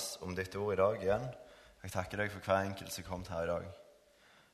oss 0.00 0.18
om 0.24 0.34
ditt 0.34 0.56
ord 0.56 0.72
i 0.72 0.80
dag 0.80 1.02
igjen. 1.04 1.26
Jeg 1.82 1.92
takker 1.92 2.22
deg 2.22 2.32
for 2.32 2.44
hver 2.44 2.64
enkelt 2.64 2.92
som 2.92 3.04
kom 3.04 3.24
her 3.28 3.44
i 3.44 3.50
dag. 3.50 3.66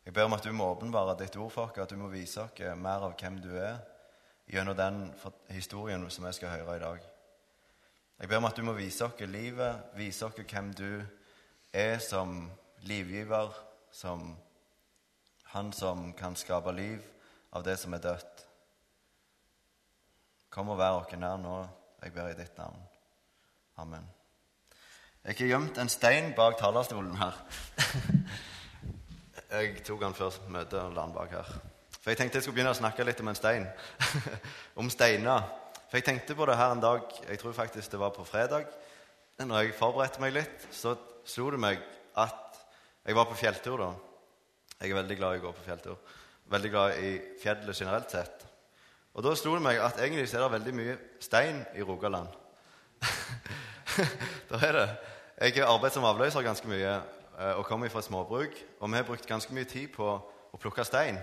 Jeg 0.07 0.15
ber 0.15 0.26
om 0.26 0.34
at 0.37 0.46
du 0.46 0.53
må 0.54 0.69
åpenbare 0.71 1.17
ditt 1.19 1.37
ord 1.38 1.53
for 1.54 1.67
oss, 1.67 1.79
at 1.79 1.91
du 1.91 1.99
må 1.99 2.11
vise 2.11 2.42
oss 2.42 2.62
mer 2.79 3.07
av 3.07 3.15
hvem 3.19 3.38
du 3.43 3.53
er, 3.59 3.79
gjennom 4.46 4.77
den 4.79 4.98
historien 5.51 6.04
som 6.11 6.27
vi 6.27 6.32
skal 6.37 6.54
høre 6.54 6.77
i 6.77 6.82
dag. 6.82 7.06
Jeg 8.21 8.30
ber 8.30 8.40
om 8.40 8.48
at 8.48 8.56
du 8.56 8.62
må 8.67 8.74
vise 8.79 9.04
oss 9.04 9.22
livet, 9.27 9.87
vise 9.98 10.27
oss 10.27 10.38
hvem 10.38 10.72
du 10.74 11.03
er 11.75 11.99
som 12.03 12.51
livgiver, 12.87 13.55
som 13.91 14.37
han 15.53 15.73
som 15.73 16.13
kan 16.15 16.37
skape 16.39 16.75
liv 16.75 17.03
av 17.51 17.67
det 17.67 17.79
som 17.81 17.95
er 17.95 18.03
dødt. 18.07 18.45
Kom 20.51 20.71
og 20.73 20.79
vær 20.79 21.03
oss 21.03 21.19
nær 21.19 21.39
nå, 21.43 21.57
jeg 22.03 22.15
ber 22.15 22.31
i 22.31 22.39
ditt 22.39 22.59
navn. 22.59 22.79
Amen. 23.83 24.16
Jeg 25.27 25.34
har 25.40 25.48
gjemt 25.50 25.79
en 25.82 25.88
stein 25.90 26.29
bak 26.36 26.54
talerstolen 26.61 27.16
her. 27.18 27.34
Jeg 29.57 29.80
tok 29.82 30.04
den 30.04 30.14
før 30.14 30.36
møtet 30.54 30.76
og 30.79 30.93
la 30.94 31.03
den 31.03 31.14
bak 31.17 31.32
her. 31.34 31.48
For 31.96 32.12
Jeg 32.12 32.20
tenkte 32.20 32.39
jeg 32.39 32.44
skulle 32.44 32.61
begynne 32.61 32.75
å 32.75 32.78
snakke 32.78 33.03
litt 33.03 33.19
om 33.25 33.31
en 33.33 33.39
stein. 33.39 33.67
om 34.81 34.91
steiner. 34.91 35.48
For 35.89 35.98
jeg 35.98 36.06
tenkte 36.06 36.36
på 36.39 36.47
det 36.47 36.55
her 36.58 36.75
en 36.75 36.83
dag, 36.83 37.11
jeg 37.27 37.41
tror 37.41 37.56
faktisk 37.56 37.91
det 37.91 37.98
var 37.98 38.12
på 38.14 38.27
fredag. 38.27 38.69
Når 39.42 39.64
jeg 39.64 39.75
forberedte 39.78 40.22
meg 40.22 40.36
litt, 40.36 40.69
så 40.70 40.94
slo 41.27 41.48
det 41.55 41.61
meg 41.62 41.83
at 42.22 42.61
jeg 43.06 43.19
var 43.19 43.27
på 43.27 43.39
fjelltur 43.39 43.83
da. 43.83 43.91
Jeg 44.78 44.92
er 44.92 45.00
veldig 45.00 45.19
glad 45.19 45.34
i 45.34 45.42
å 45.42 45.45
gå 45.48 45.53
på 45.56 45.67
fjelltur. 45.67 45.98
Veldig 46.55 46.70
glad 46.70 47.03
i 47.03 47.12
fjellet 47.42 47.83
generelt 47.83 48.14
sett. 48.14 48.47
Og 49.19 49.27
da 49.27 49.34
slo 49.34 49.56
det 49.58 49.67
meg 49.67 49.83
at 49.83 49.98
egentlig 49.98 50.28
er 50.31 50.47
det 50.47 50.55
veldig 50.55 50.78
mye 50.78 50.97
stein 51.19 51.64
i 51.75 51.83
Rogaland. 51.83 52.31
da 54.53 54.62
er 54.62 54.83
det. 54.83 54.89
Jeg 55.41 55.53
har 55.55 55.69
arbeidet 55.69 55.92
som 55.92 56.05
avløser 56.08 56.41
ganske 56.41 56.69
mye 56.69 56.92
eh, 56.97 57.58
og 57.58 57.67
kommer 57.69 57.91
fra 57.92 58.00
småbruk. 58.03 58.55
Og 58.81 58.91
vi 58.91 58.97
har 58.97 59.05
brukt 59.05 59.27
ganske 59.28 59.53
mye 59.55 59.69
tid 59.69 59.91
på 59.92 60.06
å 60.09 60.61
plukke 60.61 60.84
stein. 60.84 61.19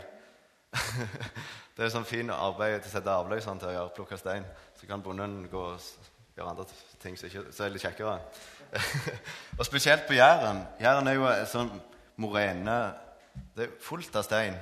det 1.77 1.81
er 1.81 1.89
sånn 1.89 2.05
fin 2.05 2.29
arbeid 2.29 2.83
til 2.83 2.91
å 2.91 2.93
sette 2.93 3.09
avløseren 3.09 3.61
til 3.61 3.71
å 3.71 3.73
gjøre, 3.73 3.93
plukke 3.95 4.19
stein. 4.21 4.45
Så 4.77 4.85
kan 4.85 5.01
bonden 5.01 5.47
gå 5.49 5.63
og 5.71 5.81
gjøre 6.37 6.51
andre 6.51 6.67
ting 7.01 7.17
som 7.17 7.65
er 7.65 7.73
litt 7.73 7.87
kjekkere. 7.87 8.19
og 9.57 9.65
spesielt 9.65 10.05
på 10.05 10.19
Jæren. 10.19 10.61
Jæren 10.81 11.09
er 11.09 11.17
jo 11.17 11.27
en 11.31 11.49
sånn 11.49 11.73
morene 12.21 12.77
Det 13.57 13.65
er 13.65 13.75
fullt 13.81 14.13
av 14.21 14.29
stein. 14.29 14.61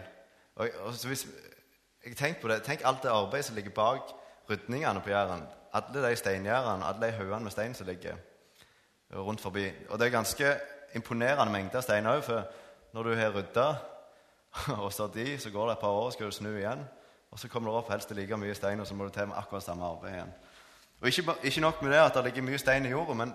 Og, 0.55 0.71
og 0.87 1.05
hvis, 1.11 1.27
jeg 2.05 2.15
tenk 2.15 2.39
på 2.39 2.47
det, 2.47 2.63
Tenk 2.63 2.87
alt 2.87 3.03
det 3.03 3.11
arbeidet 3.11 3.51
som 3.51 3.59
ligger 3.59 3.75
bak 3.75 4.15
rydningene 4.47 5.03
på 5.03 5.11
Jæren. 5.11 5.43
Alle 5.75 6.07
de 6.07 6.15
steingjerdene, 6.15 6.87
alle 6.87 7.03
de 7.03 7.17
haugene 7.19 7.43
med 7.43 7.51
stein 7.51 7.75
som 7.75 7.91
ligger 7.91 8.15
rundt 9.15 9.41
forbi. 9.41 9.71
Og 9.89 9.99
det 9.99 10.07
er 10.07 10.11
ganske 10.11 10.53
imponerende 10.95 11.51
mengder 11.51 11.81
stein 11.81 12.07
òg, 12.07 12.23
for 12.23 12.47
når 12.93 13.03
du 13.03 13.15
har 13.15 13.35
rydda 13.35 13.67
og 14.83 14.93
satt 14.93 15.15
i, 15.15 15.37
så 15.37 15.49
går 15.49 15.67
det 15.67 15.77
et 15.77 15.83
par 15.83 15.87
år, 15.87 16.09
skal 16.09 16.25
du 16.25 16.31
snu 16.31 16.49
igjen. 16.55 16.83
Og 17.31 17.39
så 17.39 17.47
kommer 17.47 17.71
det 17.71 17.77
opp 17.77 17.91
helst 17.91 18.11
like 18.11 18.37
mye 18.37 18.55
stein, 18.55 18.79
og 18.79 18.87
så 18.87 18.95
må 18.95 19.07
du 19.07 19.09
til 19.09 19.27
med 19.27 19.37
akkurat 19.39 19.63
samme 19.63 19.85
arbeid 19.85 20.13
igjen. 20.13 20.33
Og 21.01 21.07
ikke, 21.07 21.35
ikke, 21.43 21.61
nok 21.61 21.81
med 21.81 21.91
det 21.91 21.99
at 21.99 22.13
det 22.13 22.23
ligger 22.23 22.41
mye 22.41 22.57
stein 22.57 22.85
i 22.85 22.89
jorda, 22.89 23.13
men 23.13 23.33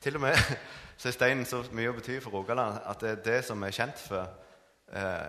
til 0.00 0.14
og 0.14 0.20
med 0.20 0.36
så 0.98 1.08
er 1.08 1.16
steinen 1.16 1.46
så 1.46 1.62
mye 1.72 1.90
å 1.90 1.96
bety 1.96 2.20
for 2.20 2.30
Rogaland 2.30 2.78
at 2.86 3.00
det 3.00 3.10
er 3.10 3.22
det 3.24 3.38
som 3.44 3.62
er 3.62 3.74
kjent 3.74 3.98
for 3.98 4.28
eh, 4.92 5.28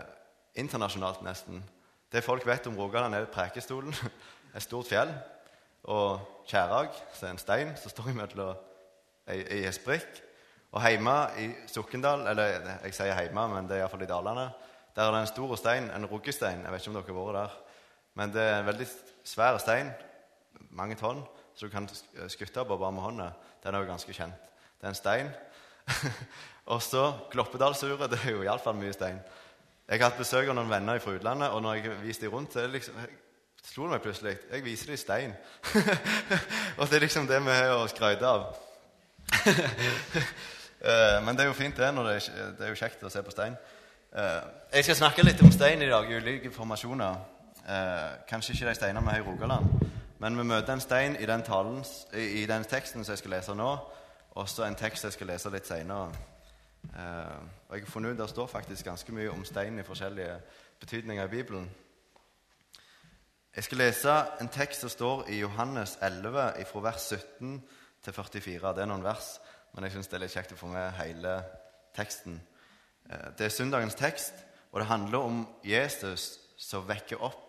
internasjonalt, 0.56 1.22
nesten. 1.24 1.64
Det 2.12 2.24
folk 2.24 2.46
vet 2.48 2.68
om 2.68 2.78
Rogaland, 2.78 3.16
er 3.16 3.26
Prekestolen, 3.32 3.96
et 4.56 4.64
stort 4.64 4.90
fjell, 4.90 5.14
og 5.84 6.20
Kjærag, 6.50 6.92
som 7.14 7.28
er 7.28 7.32
en 7.32 7.42
stein 7.42 7.76
som 7.80 7.94
står 7.94 8.12
imellom 8.12 8.69
ei 9.30 9.72
sprikk. 9.76 10.22
Og 10.72 10.84
hjemme 10.86 11.16
i 11.42 11.48
Sokndal, 11.70 12.28
eller 12.30 12.60
jeg 12.84 12.94
sier 12.94 13.18
hjemme, 13.18 13.48
men 13.50 13.70
det 13.70 13.78
er 13.78 13.84
iallfall 13.84 14.06
i 14.06 14.10
Dalane, 14.10 14.50
der 14.96 15.08
er 15.08 15.16
det 15.16 15.22
en 15.24 15.32
stor 15.32 15.56
stein, 15.58 15.90
en 15.96 16.06
ruggestein. 16.06 16.62
Jeg 16.64 16.72
vet 16.72 16.82
ikke 16.82 16.92
om 16.92 16.98
dere 17.00 17.08
har 17.08 17.18
vært 17.20 17.38
der. 17.40 17.58
Men 18.20 18.34
det 18.34 18.44
er 18.44 18.60
en 18.60 18.68
veldig 18.68 18.88
svær 19.26 19.58
stein, 19.62 19.92
mange 20.76 20.98
tonn, 21.00 21.24
så 21.56 21.66
du 21.66 21.74
kan 21.74 21.88
skutte 22.28 22.66
på 22.66 22.78
bare 22.78 22.92
med 22.92 23.02
hånda. 23.02 23.30
Den 23.64 23.76
er 23.76 23.84
jo 23.84 23.90
ganske 23.90 24.14
kjent. 24.14 24.50
Det 24.80 24.88
er 24.88 24.94
en 24.94 25.00
stein. 25.00 25.32
og 26.74 26.82
så 26.84 27.14
Gloppedalsuret. 27.32 28.12
Det 28.12 28.20
er 28.26 28.36
jo 28.36 28.44
iallfall 28.44 28.78
mye 28.78 28.94
stein. 28.94 29.20
Jeg 29.90 30.00
har 30.00 30.12
hatt 30.12 30.22
besøk 30.22 30.48
av 30.48 30.54
noen 30.54 30.70
venner 30.70 31.02
fra 31.02 31.16
utlandet, 31.18 31.50
og 31.50 31.64
når 31.66 31.80
jeg 31.80 31.98
viste 32.04 32.28
dem 32.28 32.36
rundt, 32.36 32.54
så 32.54 32.68
liksom, 32.70 33.00
slo 33.66 33.88
det 33.88 33.96
meg 33.96 34.04
plutselig 34.04 34.36
Jeg 34.52 34.64
viser 34.64 34.92
dem 34.92 35.00
stein. 35.02 35.38
og 36.78 36.90
det 36.90 37.00
er 37.00 37.06
liksom 37.08 37.28
det 37.28 37.40
vi 37.42 37.56
har 37.58 37.74
å 37.80 37.88
skryte 37.90 38.28
av. 38.30 38.52
Eh, 40.80 41.26
men 41.26 41.36
det 41.36 41.44
er 41.44 41.48
jo 41.50 41.54
fint, 41.54 41.78
det. 41.78 41.94
når 41.94 42.04
det 42.04 42.12
er, 42.16 42.52
det 42.56 42.64
er 42.66 42.70
jo 42.72 42.76
kjekt 42.80 43.02
å 43.04 43.10
se 43.12 43.20
på 43.20 43.34
stein. 43.34 43.56
Eh, 44.16 44.46
jeg 44.78 44.86
skal 44.88 44.96
snakke 44.96 45.26
litt 45.26 45.42
om 45.44 45.52
stein 45.52 45.82
i 45.84 45.90
dag, 45.92 46.08
i 46.08 46.16
ulike 46.16 46.52
formasjoner. 46.56 47.18
Eh, 47.68 48.06
kanskje 48.30 48.54
ikke 48.54 48.70
de 48.70 48.76
steinene 48.78 49.04
vi 49.04 49.12
har 49.12 49.20
i 49.20 49.26
Rogaland. 49.26 49.66
Men 50.24 50.38
vi 50.40 50.46
møter 50.48 50.74
en 50.74 50.80
stein 50.80 51.18
i 51.20 51.28
den, 51.28 51.44
talen, 51.44 51.82
i 52.16 52.46
den 52.48 52.64
teksten 52.64 53.04
som 53.04 53.12
jeg 53.12 53.20
skal 53.20 53.36
lese 53.36 53.58
nå, 53.60 53.74
også 54.40 54.64
en 54.64 54.80
tekst 54.80 55.04
jeg 55.04 55.18
skal 55.18 55.28
lese 55.34 55.52
litt 55.52 55.68
seinere. 55.68 56.16
Og 57.68 57.76
jeg 57.76 57.84
har 57.84 57.92
funnet 57.92 58.16
ut 58.16 58.24
der 58.24 58.32
står 58.32 58.48
faktisk 58.48 58.88
ganske 58.88 59.12
mye 59.12 59.36
om 59.36 59.44
stein 59.44 59.80
i 59.80 59.84
forskjellige 59.84 60.40
betydninger 60.80 61.28
i 61.28 61.34
Bibelen. 61.36 61.68
Jeg 63.56 63.64
skal 63.64 63.78
lese 63.78 64.16
en 64.40 64.48
tekst 64.48 64.82
som 64.82 64.90
står 64.90 65.26
i 65.28 65.40
Johannes 65.40 65.98
11, 66.02 66.66
fra 66.72 66.80
vers 66.80 67.12
17 67.12 67.62
til 68.04 68.16
44. 68.16 68.74
Det 68.76 68.84
er 68.84 68.90
noen 68.90 69.06
vers, 69.06 69.34
men 69.74 69.86
jeg 69.86 69.96
syns 69.96 70.10
det 70.10 70.18
er 70.20 70.24
litt 70.26 70.36
kjekt 70.36 70.56
å 70.56 70.60
få 70.60 70.70
med 70.72 70.96
hele 71.00 71.36
teksten. 71.98 72.40
Eh, 73.10 73.28
det 73.38 73.48
er 73.48 73.54
søndagens 73.54 73.98
tekst, 74.00 74.46
og 74.72 74.82
det 74.82 74.90
handler 74.90 75.30
om 75.30 75.44
Jesus 75.66 76.32
som 76.60 76.88
vekker 76.88 77.22
opp 77.26 77.46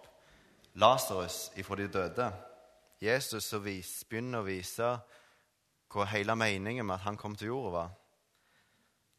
Lasarus 0.81 1.51
ifra 1.59 1.77
de 1.77 1.89
døde. 1.91 2.31
Jesus 3.03 3.49
som 3.49 3.65
begynner 3.65 4.41
å 4.41 4.47
vise 4.47 4.91
hva 5.91 6.07
hele 6.13 6.37
meningen 6.39 6.87
med 6.87 7.01
at 7.01 7.07
han 7.09 7.19
kom 7.19 7.35
til 7.37 7.51
jorda, 7.51 7.71
var. 7.75 7.97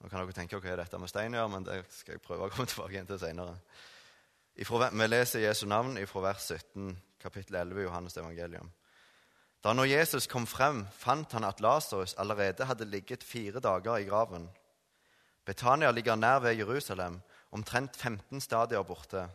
Nå 0.01 0.09
kan 0.09 0.23
dere 0.23 0.33
tenke 0.33 0.57
hva 0.57 0.71
er 0.71 0.79
dette 0.81 0.97
med 0.97 1.11
stein 1.11 1.35
gjør, 1.35 1.49
men 1.51 1.65
det 1.67 1.81
skal 1.93 2.15
jeg 2.15 2.23
prøve 2.25 2.47
å 2.47 2.53
komme 2.53 2.69
tilbake 2.71 2.95
igjen 2.95 3.09
til 3.09 3.19
senere. 3.21 3.57
Vi 4.55 5.07
leser 5.07 5.45
Jesu 5.45 5.65
navn 5.69 5.99
fra 6.09 6.23
vers 6.25 6.47
17, 6.47 6.95
kapittel 7.21 7.59
11 7.61 7.81
i 7.81 7.85
Johannes 7.85 8.17
evangelium. 8.17 8.71
Da 9.61 9.73
når 9.77 9.91
Jesus 9.91 10.25
kom 10.27 10.47
frem, 10.49 10.87
fant 10.97 11.31
han 11.37 11.45
at 11.45 11.61
Lasarus 11.61 12.15
allerede 12.17 12.65
hadde 12.65 12.87
ligget 12.89 13.23
fire 13.23 13.61
dager 13.61 14.01
i 14.01 14.07
graven. 14.09 14.49
Betania 15.45 15.91
ligger 15.91 16.15
nær 16.15 16.39
ved 16.39 16.57
Jerusalem, 16.57 17.21
omtrent 17.51 17.97
15 17.97 18.41
stadier 18.41 18.83
borte. 18.83 19.27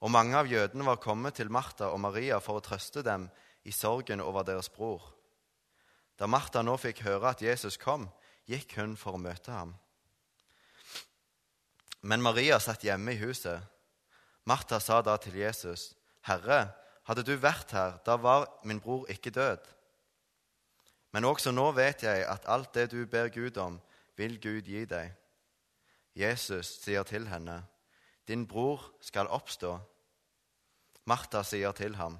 Og 0.00 0.10
mange 0.10 0.36
av 0.36 0.48
jødene 0.48 0.86
var 0.86 1.00
kommet 1.00 1.34
til 1.34 1.50
Martha 1.52 1.90
og 1.92 2.00
Maria 2.00 2.38
for 2.40 2.60
å 2.60 2.64
trøste 2.64 3.02
dem 3.04 3.28
i 3.64 3.72
sorgen 3.72 4.20
over 4.20 4.44
deres 4.44 4.68
bror. 4.68 5.12
Da 6.18 6.26
Martha 6.26 6.62
nå 6.62 6.76
fikk 6.80 7.02
høre 7.04 7.32
at 7.34 7.42
Jesus 7.42 7.76
kom, 7.80 8.08
gikk 8.48 8.76
hun 8.78 8.96
for 8.96 9.16
å 9.16 9.20
møte 9.20 9.52
ham. 9.52 9.74
Men 12.04 12.22
Maria 12.22 12.58
satt 12.60 12.84
hjemme 12.84 13.14
i 13.14 13.20
huset. 13.20 13.60
Martha 14.44 14.80
sa 14.80 15.00
da 15.02 15.16
til 15.16 15.36
Jesus, 15.40 15.94
'Herre, 16.22 16.74
hadde 17.04 17.24
du 17.24 17.34
vært 17.36 17.72
her, 17.72 17.98
da 18.06 18.16
var 18.16 18.48
min 18.64 18.80
bror 18.80 19.06
ikke 19.08 19.30
død.' 19.30 19.70
Men 21.12 21.24
også 21.24 21.52
nå 21.54 21.70
vet 21.72 22.02
jeg 22.02 22.24
at 22.26 22.48
alt 22.50 22.74
det 22.74 22.90
du 22.90 23.06
ber 23.06 23.28
Gud 23.28 23.56
om, 23.56 23.80
vil 24.16 24.40
Gud 24.42 24.66
gi 24.66 24.84
deg. 24.84 25.12
Jesus 26.14 26.66
sier 26.82 27.02
til 27.02 27.28
henne, 27.28 27.66
'Din 28.28 28.46
bror 28.46 28.92
skal 29.00 29.26
oppstå.' 29.26 29.78
Martha 31.04 31.42
sier 31.42 31.72
til 31.72 31.96
ham, 31.96 32.18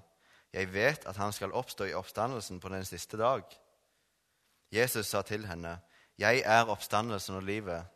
'Jeg 0.52 0.72
vet 0.72 1.06
at 1.06 1.16
han 1.16 1.32
skal 1.32 1.52
oppstå 1.52 1.84
i 1.84 1.94
oppstandelsen 1.94 2.60
på 2.60 2.68
den 2.68 2.84
siste 2.84 3.16
dag.' 3.18 3.58
Jesus 4.72 5.06
sa 5.06 5.22
til 5.22 5.46
henne, 5.46 5.80
'Jeg 6.18 6.42
er 6.44 6.64
oppstandelsen 6.64 7.34
og 7.34 7.42
livet.' 7.42 7.86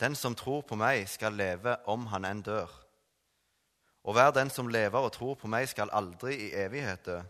'Den 0.00 0.14
som 0.14 0.34
tror 0.34 0.60
på 0.60 0.74
meg, 0.74 1.08
skal 1.08 1.32
leve 1.32 1.76
om 1.88 2.06
han 2.06 2.24
enn 2.24 2.42
dør.' 2.42 2.85
'Og 4.06 4.12
hver 4.14 4.30
den 4.30 4.50
som 4.50 4.68
lever 4.68 4.98
og 5.02 5.12
tror 5.12 5.34
på 5.34 5.48
meg, 5.50 5.68
skal 5.68 5.90
aldri 5.92 6.36
i 6.46 6.52
evighet 6.54 7.06
dø.' 7.06 7.22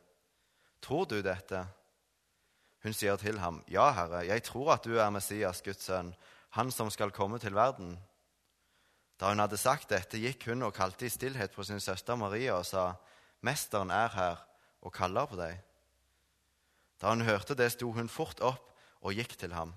'Tror 0.82 1.04
du 1.04 1.22
dette?' 1.22 1.66
Hun 2.82 2.92
sier 2.92 3.16
til 3.16 3.38
ham, 3.38 3.64
'Ja, 3.68 3.90
Herre, 3.90 4.26
jeg 4.26 4.42
tror 4.42 4.72
at 4.72 4.84
du 4.84 4.98
er 4.98 5.10
Messias, 5.10 5.62
Guds 5.62 5.84
sønn, 5.84 6.14
han 6.50 6.70
som 6.70 6.90
skal 6.90 7.10
komme 7.10 7.38
til 7.38 7.54
verden.' 7.54 7.98
Da 9.20 9.28
hun 9.28 9.38
hadde 9.38 9.56
sagt 9.56 9.90
dette, 9.90 10.18
gikk 10.20 10.44
hun 10.46 10.62
og 10.62 10.74
kalte 10.74 11.06
i 11.06 11.08
stillhet 11.08 11.50
på 11.50 11.64
sin 11.64 11.80
søster 11.80 12.14
Maria 12.14 12.52
og 12.52 12.66
sa, 12.66 12.92
'Mesteren 13.42 13.90
er 13.90 14.08
her 14.08 14.36
og 14.82 14.92
kaller 14.92 15.26
på 15.26 15.36
deg.' 15.36 15.62
Da 17.00 17.08
hun 17.08 17.20
hørte 17.20 17.54
det, 17.54 17.72
sto 17.72 17.92
hun 17.92 18.08
fort 18.08 18.40
opp 18.40 18.76
og 19.00 19.12
gikk 19.12 19.38
til 19.38 19.52
ham. 19.52 19.74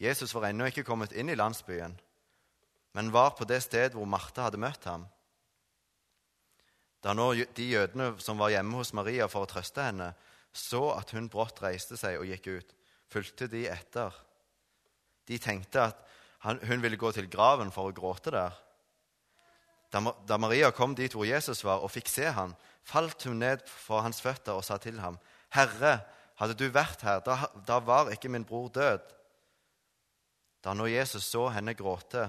Jesus 0.00 0.34
var 0.34 0.48
ennå 0.48 0.64
ikke 0.64 0.84
kommet 0.84 1.12
inn 1.12 1.28
i 1.28 1.34
landsbyen, 1.34 2.00
men 2.92 3.12
var 3.12 3.30
på 3.30 3.44
det 3.44 3.62
sted 3.62 3.90
hvor 3.90 4.04
Martha 4.04 4.42
hadde 4.42 4.60
møtt 4.60 4.84
ham. 4.84 5.08
Da 7.04 7.14
nå 7.14 7.30
de 7.54 7.66
jødene 7.70 8.12
som 8.22 8.40
var 8.40 8.50
hjemme 8.52 8.80
hos 8.80 8.94
Maria 8.96 9.28
for 9.30 9.46
å 9.46 9.50
trøste 9.50 9.84
henne, 9.84 10.12
så 10.52 10.90
at 10.96 11.12
hun 11.14 11.28
brått 11.30 11.62
reiste 11.62 11.98
seg 11.98 12.18
og 12.18 12.26
gikk 12.26 12.48
ut, 12.50 12.72
fulgte 13.08 13.46
de 13.50 13.66
etter. 13.70 14.14
De 15.28 15.38
tenkte 15.38 15.90
at 15.90 16.00
hun 16.42 16.82
ville 16.82 16.98
gå 16.98 17.12
til 17.14 17.28
graven 17.30 17.70
for 17.74 17.90
å 17.90 17.94
gråte 17.94 18.32
der. 18.34 18.56
Da, 19.88 20.36
Maria 20.36 20.70
kom 20.74 20.94
dit 20.96 21.14
hvor 21.16 21.26
Jesus 21.28 21.62
var, 21.64 21.80
og 21.80 21.92
fikk 21.94 22.10
se 22.12 22.28
ham, 22.34 22.52
falt 22.84 23.24
hun 23.24 23.40
ned 23.40 23.64
for 23.68 24.04
hans 24.04 24.20
føtter 24.20 24.58
og 24.58 24.64
sa 24.66 24.76
til 24.76 25.00
ham, 25.00 25.18
'Herre, 25.48 26.04
hadde 26.36 26.54
du 26.54 26.68
vært 26.68 27.02
her, 27.02 27.20
da, 27.24 27.48
da 27.66 27.78
var 27.80 28.12
ikke 28.12 28.28
min 28.28 28.44
bror 28.44 28.68
død.' 28.68 29.14
Da 30.64 30.74
når 30.74 30.92
Jesus 30.98 31.24
så 31.24 31.48
henne 31.48 31.74
gråte, 31.74 32.28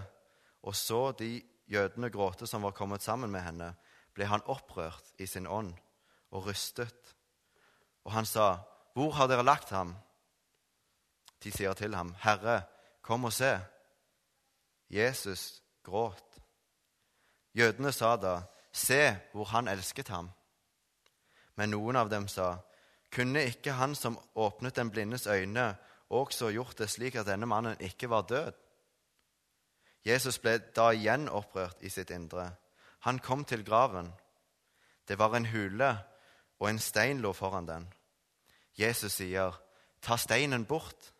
og 0.63 0.75
så 0.75 1.11
de 1.11 1.41
jødene 1.67 2.09
gråte 2.09 2.47
som 2.47 2.61
var 2.61 2.71
kommet 2.71 3.03
sammen 3.03 3.31
med 3.31 3.41
henne, 3.41 3.73
ble 4.19 4.27
han 4.27 4.43
opprørt 4.51 5.13
i 5.23 5.25
sin 5.31 5.47
ånd 5.47 5.71
og 6.35 6.49
rystet. 6.49 7.15
Og 8.03 8.11
han 8.11 8.25
sa, 8.25 8.59
'Hvor 8.93 9.11
har 9.15 9.27
dere 9.27 9.43
lagt 9.47 9.69
ham?' 9.69 9.95
De 11.43 11.51
sier 11.51 11.73
til 11.73 11.95
ham, 11.95 12.15
'Herre, 12.19 12.63
kom 13.01 13.23
og 13.23 13.33
se.' 13.33 13.61
Jesus 14.89 15.63
gråt. 15.83 16.41
Jødene 17.55 17.91
sa 17.91 18.15
da, 18.15 18.41
'Se 18.73 19.17
hvor 19.31 19.45
han 19.45 19.67
elsket 19.67 20.07
ham.' 20.07 20.31
Men 21.55 21.69
noen 21.69 21.95
av 21.95 22.09
dem 22.09 22.27
sa, 22.27 22.57
'Kunne 23.11 23.43
ikke 23.43 23.71
han 23.71 23.95
som 23.95 24.19
åpnet 24.35 24.75
den 24.75 24.91
blindes 24.91 25.27
øyne, 25.27 25.77
også 26.09 26.51
gjort 26.51 26.77
det 26.77 26.89
slik 26.89 27.15
at 27.15 27.25
denne 27.25 27.45
mannen 27.45 27.77
ikke 27.79 28.09
var 28.09 28.21
død?' 28.21 28.53
Jesus 30.05 30.39
ble 30.39 30.57
da 30.57 30.91
igjen 30.91 31.29
opprørt 31.29 31.77
i 31.81 31.89
sitt 31.89 32.09
indre. 32.09 32.55
Han 32.99 33.19
kom 33.19 33.45
til 33.45 33.65
graven. 33.65 34.11
Det 35.07 35.17
var 35.19 35.35
en 35.35 35.45
hule, 35.45 35.97
og 36.59 36.69
en 36.69 36.79
stein 36.79 37.21
lå 37.21 37.33
foran 37.33 37.67
den. 37.67 37.93
Jesus 38.77 39.13
sier, 39.13 39.51
'Ta 40.01 40.17
steinen 40.17 40.65
bort.' 40.65 41.13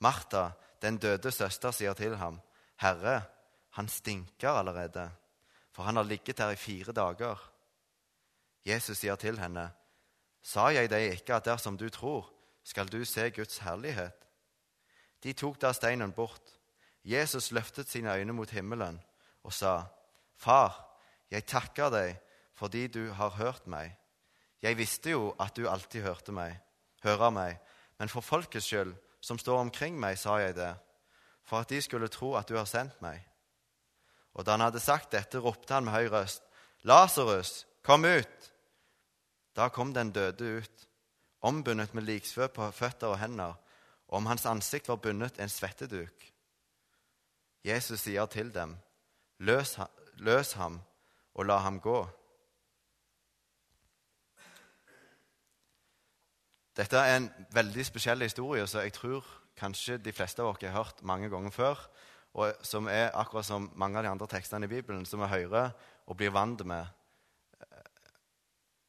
Martha, 0.00 0.50
den 0.82 0.98
døde 0.98 1.32
søster, 1.32 1.70
sier 1.70 1.92
til 1.92 2.16
ham, 2.16 2.40
'Herre, 2.80 3.22
han 3.70 3.88
stinker 3.88 4.50
allerede, 4.50 5.10
for 5.72 5.82
han 5.82 5.96
har 5.96 6.02
ligget 6.02 6.38
der 6.38 6.50
i 6.50 6.56
fire 6.56 6.92
dager.' 6.92 7.50
Jesus 8.64 8.98
sier 8.98 9.16
til 9.16 9.38
henne, 9.38 9.72
'Sa 10.42 10.66
jeg 10.66 10.90
deg 10.90 11.12
ikke 11.12 11.34
at 11.34 11.44
dersom 11.44 11.78
du 11.78 11.88
tror, 11.88 12.32
skal 12.64 12.88
du 12.88 13.04
se 13.04 13.30
Guds 13.30 13.58
herlighet?' 13.58 14.24
De 15.22 15.32
tok 15.32 15.60
da 15.62 15.72
steinen 15.72 16.12
bort. 16.12 16.60
Jesus 17.04 17.52
løftet 17.52 17.88
sine 17.88 18.14
øyne 18.14 18.32
mot 18.32 18.50
himmelen 18.50 19.00
og 19.42 19.52
sa, 19.52 19.82
'Far, 20.36 20.96
jeg 21.30 21.46
takker 21.46 21.90
deg 21.90 22.16
fordi 22.54 22.86
du 22.86 23.12
har 23.12 23.30
hørt 23.38 23.66
meg.' 23.66 23.96
'Jeg 24.62 24.76
visste 24.76 25.10
jo 25.10 25.34
at 25.40 25.56
du 25.56 25.68
alltid 25.68 26.02
hørte 26.02 26.32
meg, 26.32 26.60
hører 27.02 27.30
meg,' 27.30 27.58
'men 27.98 28.08
for 28.08 28.20
folkets 28.20 28.66
skyld, 28.66 28.94
som 29.20 29.38
står 29.38 29.60
omkring 29.60 30.00
meg, 30.00 30.18
sa 30.18 30.36
jeg 30.36 30.56
det.' 30.56 30.76
for 31.44 31.60
at 31.60 31.70
de 31.70 31.80
skulle 31.82 32.08
tro 32.08 32.34
at 32.36 32.48
du 32.48 32.56
har 32.56 32.68
sendt 32.68 33.00
meg. 33.04 33.20
Og 34.34 34.46
da 34.46 34.56
han 34.56 34.64
hadde 34.64 34.82
sagt 34.82 35.12
dette, 35.12 35.38
ropte 35.38 35.76
han 35.76 35.84
med 35.86 35.94
høy 35.94 36.08
røst, 36.12 36.42
Lasarus, 36.84 37.64
kom 37.84 38.04
ut! 38.04 38.50
Da 39.56 39.68
kom 39.68 39.92
den 39.94 40.10
døde 40.12 40.58
ut, 40.58 40.86
ombundet 41.40 41.94
med 41.94 42.08
liksvø 42.08 42.48
på 42.50 42.70
føtter 42.74 43.12
og 43.12 43.20
hender, 43.20 43.54
og 44.08 44.18
om 44.18 44.26
hans 44.26 44.46
ansikt 44.46 44.88
var 44.90 44.98
bundet 45.04 45.38
en 45.38 45.52
svetteduk. 45.52 46.26
Jesus 47.64 48.02
sier 48.04 48.26
til 48.26 48.50
dem, 48.52 48.74
løs, 49.38 49.78
løs 50.22 50.52
ham 50.58 50.80
og 51.34 51.46
la 51.46 51.58
ham 51.64 51.80
gå. 51.82 51.98
Dette 56.74 56.98
er 56.98 57.16
en 57.16 57.28
veldig 57.54 57.86
spesiell 57.86 58.22
historie, 58.26 58.66
som 58.66 58.82
jeg 58.82 58.94
tror 58.96 59.26
kanskje 59.58 60.00
de 60.02 60.12
fleste 60.12 60.42
av 60.42 60.50
oss 60.50 60.62
har 60.64 60.74
hørt 60.74 61.02
mange 61.06 61.30
ganger 61.30 61.54
før, 61.54 61.78
og 62.34 62.66
som 62.66 62.88
er 62.90 63.12
akkurat 63.14 63.46
som 63.46 63.70
mange 63.78 63.98
av 63.98 64.04
de 64.04 64.10
andre 64.10 64.26
tekstene 64.26 64.66
i 64.66 64.72
Bibelen, 64.72 65.06
som 65.06 65.22
vi 65.22 65.30
hører 65.30 65.70
og 66.06 66.16
blir 66.18 66.34
vant 66.34 66.64
med. 66.66 66.86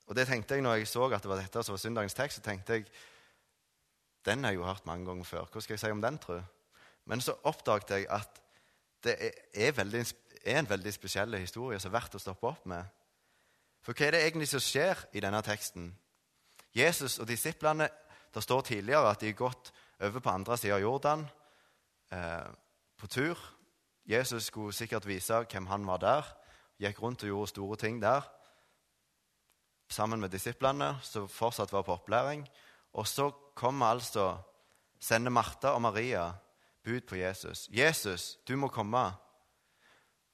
Og 0.07 0.17
det 0.17 0.25
tenkte 0.27 0.57
jeg 0.57 0.65
når 0.65 0.79
jeg 0.79 0.89
så 0.89 1.05
at 1.09 1.21
det 1.21 1.29
var 1.29 1.41
dette 1.41 1.63
som 1.63 1.73
var 1.73 1.81
søndagens 1.81 2.17
tekst, 2.17 2.41
så 2.41 2.45
tenkte 2.45 2.79
jeg 2.79 2.89
den 4.25 4.43
har 4.43 4.51
jeg 4.51 4.57
jo 4.57 4.65
hørt 4.65 4.85
mange 4.85 5.05
ganger 5.05 5.23
før. 5.23 5.45
Hva 5.51 5.61
skal 5.61 5.75
jeg 5.75 5.83
si 5.83 5.91
om 5.93 6.01
den, 6.01 6.17
tro? 6.17 6.39
Men 7.05 7.21
så 7.21 7.35
oppdaget 7.45 7.91
jeg 7.93 8.07
at 8.09 8.41
det 9.05 9.13
er, 9.21 9.35
er, 9.53 9.71
veldig, 9.77 10.01
er 10.45 10.59
en 10.59 10.69
veldig 10.69 10.93
spesiell 10.93 11.35
historie 11.39 11.79
som 11.79 11.91
er 11.91 11.97
verdt 11.99 12.17
å 12.17 12.21
stoppe 12.21 12.47
opp 12.47 12.65
med. 12.69 12.85
For 13.85 13.93
hva 13.93 14.07
er 14.07 14.15
det 14.15 14.21
egentlig 14.25 14.49
som 14.49 14.63
skjer 14.63 15.05
i 15.13 15.21
denne 15.23 15.41
teksten? 15.45 15.91
Jesus 16.75 17.19
og 17.19 17.27
disiplene 17.29 17.89
Det 18.35 18.43
står 18.43 18.61
tidligere 18.67 19.09
at 19.09 19.21
de 19.21 19.29
har 19.29 19.37
gått 19.39 19.69
over 20.03 20.19
på 20.19 20.29
andre 20.29 20.57
siden 20.59 20.75
av 20.75 20.81
Jordan 20.81 21.21
eh, 22.11 22.47
på 22.99 23.07
tur. 23.07 23.39
Jesus 24.03 24.49
skulle 24.49 24.75
sikkert 24.75 25.07
vise 25.07 25.37
hvem 25.47 25.69
han 25.71 25.85
var 25.87 26.01
der. 26.03 26.31
Gikk 26.83 26.99
rundt 26.99 27.23
og 27.23 27.29
gjorde 27.29 27.53
store 27.53 27.77
ting 27.79 28.01
der 28.01 28.27
sammen 29.87 30.19
med 30.19 30.33
disiplene, 30.33 30.97
som 31.01 31.29
fortsatt 31.29 31.71
var 31.71 31.85
på 31.87 31.93
opplæring. 31.93 32.43
Og 32.93 33.07
så 33.07 33.29
kommer 33.55 33.85
altså 33.85 34.37
sender 34.99 35.31
Martha 35.31 35.75
og 35.75 35.81
Maria 35.81 36.33
bud 36.83 37.01
på 37.07 37.15
Jesus. 37.15 37.69
'Jesus, 37.71 38.37
du 38.47 38.55
må 38.55 38.67
komme.' 38.67 39.24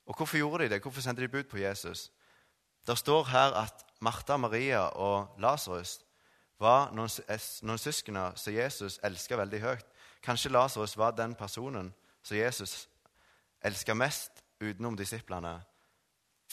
Og 0.06 0.18
Hvorfor 0.18 0.38
gjorde 0.38 0.63
de 0.63 0.69
det? 0.69 0.81
Hvorfor 0.81 1.01
sendte 1.01 1.21
de 1.21 1.27
bud 1.27 1.44
på 1.44 1.57
Jesus? 1.57 2.12
Det 2.88 2.98
står 2.98 3.24
her 3.24 3.53
at 3.53 3.86
Martha, 4.00 4.38
Maria 4.38 4.80
og 4.80 5.36
Lasarus 5.39 6.00
var 6.59 6.92
noen, 6.94 7.09
noen 7.62 8.38
som 8.38 8.53
Jesus 8.53 9.00
elska 9.03 9.38
veldig 9.38 9.62
høyt. 9.62 9.86
Kanskje 10.21 10.51
Lasarus 10.51 10.98
var 10.98 11.12
den 11.18 11.36
personen 11.36 11.94
som 12.24 12.38
Jesus 12.38 12.88
elska 13.63 13.94
mest 13.94 14.44
utenom 14.62 14.98
disiplene. 14.98 15.62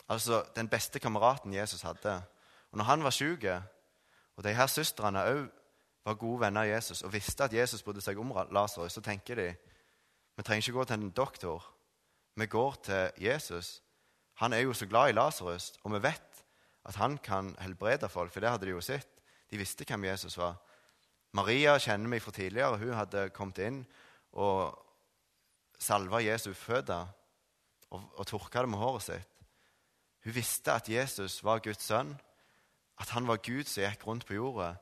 Altså 0.08 0.44
den 0.56 0.68
beste 0.68 0.98
kameraten 0.98 1.54
Jesus 1.54 1.82
hadde. 1.82 2.22
Og 2.70 2.78
når 2.78 2.84
han 2.84 3.04
var 3.04 3.10
syk, 3.10 3.44
og 4.36 4.44
de 4.44 4.54
her 4.54 4.66
søstrene 4.66 5.24
òg 5.24 5.48
var 6.04 6.14
gode 6.20 6.40
venner 6.40 6.60
av 6.60 6.68
Jesus 6.68 7.02
og 7.02 7.12
visste 7.12 7.44
at 7.44 7.52
Jesus 7.52 7.82
brydde 7.82 8.00
seg 8.04 8.18
om 8.20 8.32
Lasarus, 8.52 8.92
så 8.92 9.00
tenker 9.00 9.34
de 9.34 9.48
vi 10.36 10.42
trenger 10.42 10.62
ikke 10.62 10.78
gå 10.78 10.84
til 10.84 11.02
en 11.02 11.10
doktor. 11.10 11.64
Vi 12.38 12.46
går 12.46 12.74
til 12.86 13.24
Jesus. 13.24 13.82
Han 14.38 14.52
er 14.52 14.62
jo 14.62 14.72
så 14.72 14.86
glad 14.86 15.10
i 15.10 15.16
Lasarus, 15.16 15.72
og 15.82 15.92
vi 15.96 16.02
vet 16.02 16.44
at 16.86 16.94
han 16.94 17.18
kan 17.18 17.56
helbrede 17.60 18.08
folk, 18.08 18.32
for 18.32 18.40
det 18.40 18.50
hadde 18.50 18.66
de 18.66 18.76
jo 18.76 18.80
sett. 18.80 19.08
De 19.50 19.58
visste 19.58 19.84
hvem 19.84 20.04
Jesus 20.04 20.38
var. 20.38 20.54
Maria 21.34 21.74
kjenner 21.78 22.08
meg 22.08 22.22
fra 22.22 22.32
tidligere. 22.32 22.78
Hun 22.78 22.94
hadde 22.94 23.30
kommet 23.34 23.58
inn 23.64 23.80
og 24.32 24.76
salva 25.78 26.20
Jesu 26.22 26.52
føtter 26.54 27.08
og, 27.90 28.06
og 28.14 28.26
tørka 28.26 28.62
det 28.62 28.70
med 28.70 28.80
håret 28.80 29.06
sitt. 29.08 29.34
Hun 30.24 30.34
visste 30.34 30.72
at 30.72 30.88
Jesus 30.88 31.40
var 31.44 31.62
Guds 31.64 31.82
sønn, 31.84 32.14
at 32.98 33.12
han 33.14 33.26
var 33.28 33.42
Gud 33.42 33.68
som 33.70 33.84
gikk 33.84 34.06
rundt 34.06 34.26
på 34.28 34.38
jorda. 34.38 34.74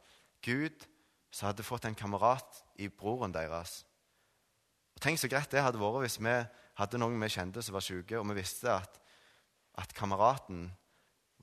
Gud 0.44 0.86
som 1.30 1.50
hadde 1.50 1.66
fått 1.66 1.84
en 1.88 1.98
kamerat 1.98 2.62
i 2.80 2.88
broren 2.88 3.34
deres. 3.34 3.84
Og 4.96 5.02
Tenk 5.04 5.20
så 5.20 5.28
greit 5.28 5.52
det 5.52 5.62
hadde 5.62 5.80
vært 5.80 6.00
hvis 6.06 6.20
vi 6.20 6.36
hadde 6.80 6.98
noen 6.98 7.20
vi 7.20 7.28
kjente 7.28 7.62
som 7.62 7.76
var 7.76 7.84
syke, 7.84 8.18
og 8.18 8.26
vi 8.30 8.40
visste 8.40 8.72
at, 8.72 8.96
at 9.78 9.92
kameraten 9.94 10.72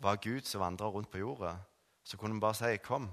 var 0.01 0.17
Gud 0.21 0.49
som 0.49 0.65
vandra 0.65 0.89
rundt 0.89 1.11
på 1.13 1.21
jorda 1.21 1.57
så 2.03 2.17
kunne 2.17 2.33
vi 2.33 2.39
bare 2.39 2.53
si 2.53 2.77
'kom', 2.77 3.11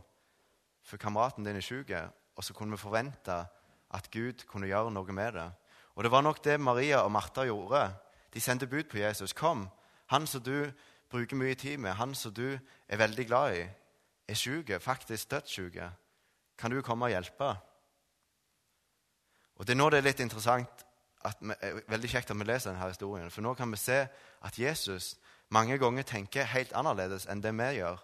for 0.83 0.97
kameraten 0.97 1.45
din 1.45 1.57
er 1.57 1.61
syk. 1.61 1.91
Og 2.37 2.45
så 2.45 2.55
kunne 2.55 2.71
vi 2.71 2.77
forvente 2.77 3.47
at 3.91 4.11
Gud 4.11 4.47
kunne 4.47 4.67
gjøre 4.67 4.91
noe 4.91 5.13
med 5.13 5.33
det. 5.33 5.53
Og 5.95 6.05
det 6.05 6.11
var 6.11 6.21
nok 6.21 6.45
det 6.45 6.61
Maria 6.61 6.97
og 6.97 7.13
Martha 7.13 7.45
gjorde. 7.45 7.95
De 8.35 8.41
sendte 8.41 8.67
bud 8.67 8.85
på 8.85 8.99
Jesus. 8.99 9.33
'Kom, 9.33 9.69
han 10.07 10.27
som 10.27 10.43
du 10.43 10.73
bruker 11.11 11.37
mye 11.37 11.55
tid 11.55 11.77
med, 11.77 11.93
han 11.93 12.15
som 12.15 12.35
du 12.35 12.59
er 12.89 12.97
veldig 12.97 13.27
glad 13.27 13.57
i, 13.57 13.69
er 14.29 14.35
syk, 14.35 14.81
faktisk 14.81 15.31
dødssyk. 15.31 15.77
Kan 16.59 16.71
du 16.71 16.83
komme 16.83 17.05
og 17.05 17.11
hjelpe?' 17.11 17.57
Og 19.61 19.67
Det 19.67 19.75
er 19.75 19.77
nå 19.77 19.91
det 19.93 19.99
er 20.01 20.07
litt 20.07 20.21
interessant, 20.25 20.87
at 21.21 21.37
vi, 21.45 21.53
veldig 21.93 22.09
kjekt 22.09 22.31
at 22.33 22.39
vi 22.39 22.45
leser 22.49 22.73
denne 22.73 22.87
historien. 22.89 23.29
For 23.29 23.45
nå 23.45 23.53
kan 23.55 23.69
vi 23.69 23.77
se 23.77 24.07
at 24.09 24.59
Jesus 24.59 25.19
mange 25.53 25.77
ganger 25.79 26.07
tenker 26.09 26.49
helt 26.49 26.73
annerledes 26.73 27.27
enn 27.29 27.43
det 27.45 27.53
vi 27.53 27.67
gjør. 27.77 28.01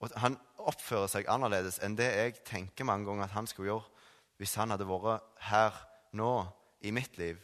Og 0.00 0.16
han 0.22 0.38
oppfører 0.56 1.12
seg 1.12 1.28
annerledes 1.28 1.76
enn 1.84 1.98
det 1.98 2.08
jeg 2.08 2.38
tenker 2.48 2.88
mange 2.88 3.04
ganger 3.04 3.28
at 3.28 3.36
han 3.36 3.48
skulle 3.50 3.68
gjøre 3.68 3.92
hvis 4.40 4.56
han 4.56 4.72
hadde 4.72 4.88
vært 4.88 5.28
her 5.50 5.76
nå 6.16 6.32
i 6.80 6.92
mitt 6.92 7.20
liv. 7.20 7.36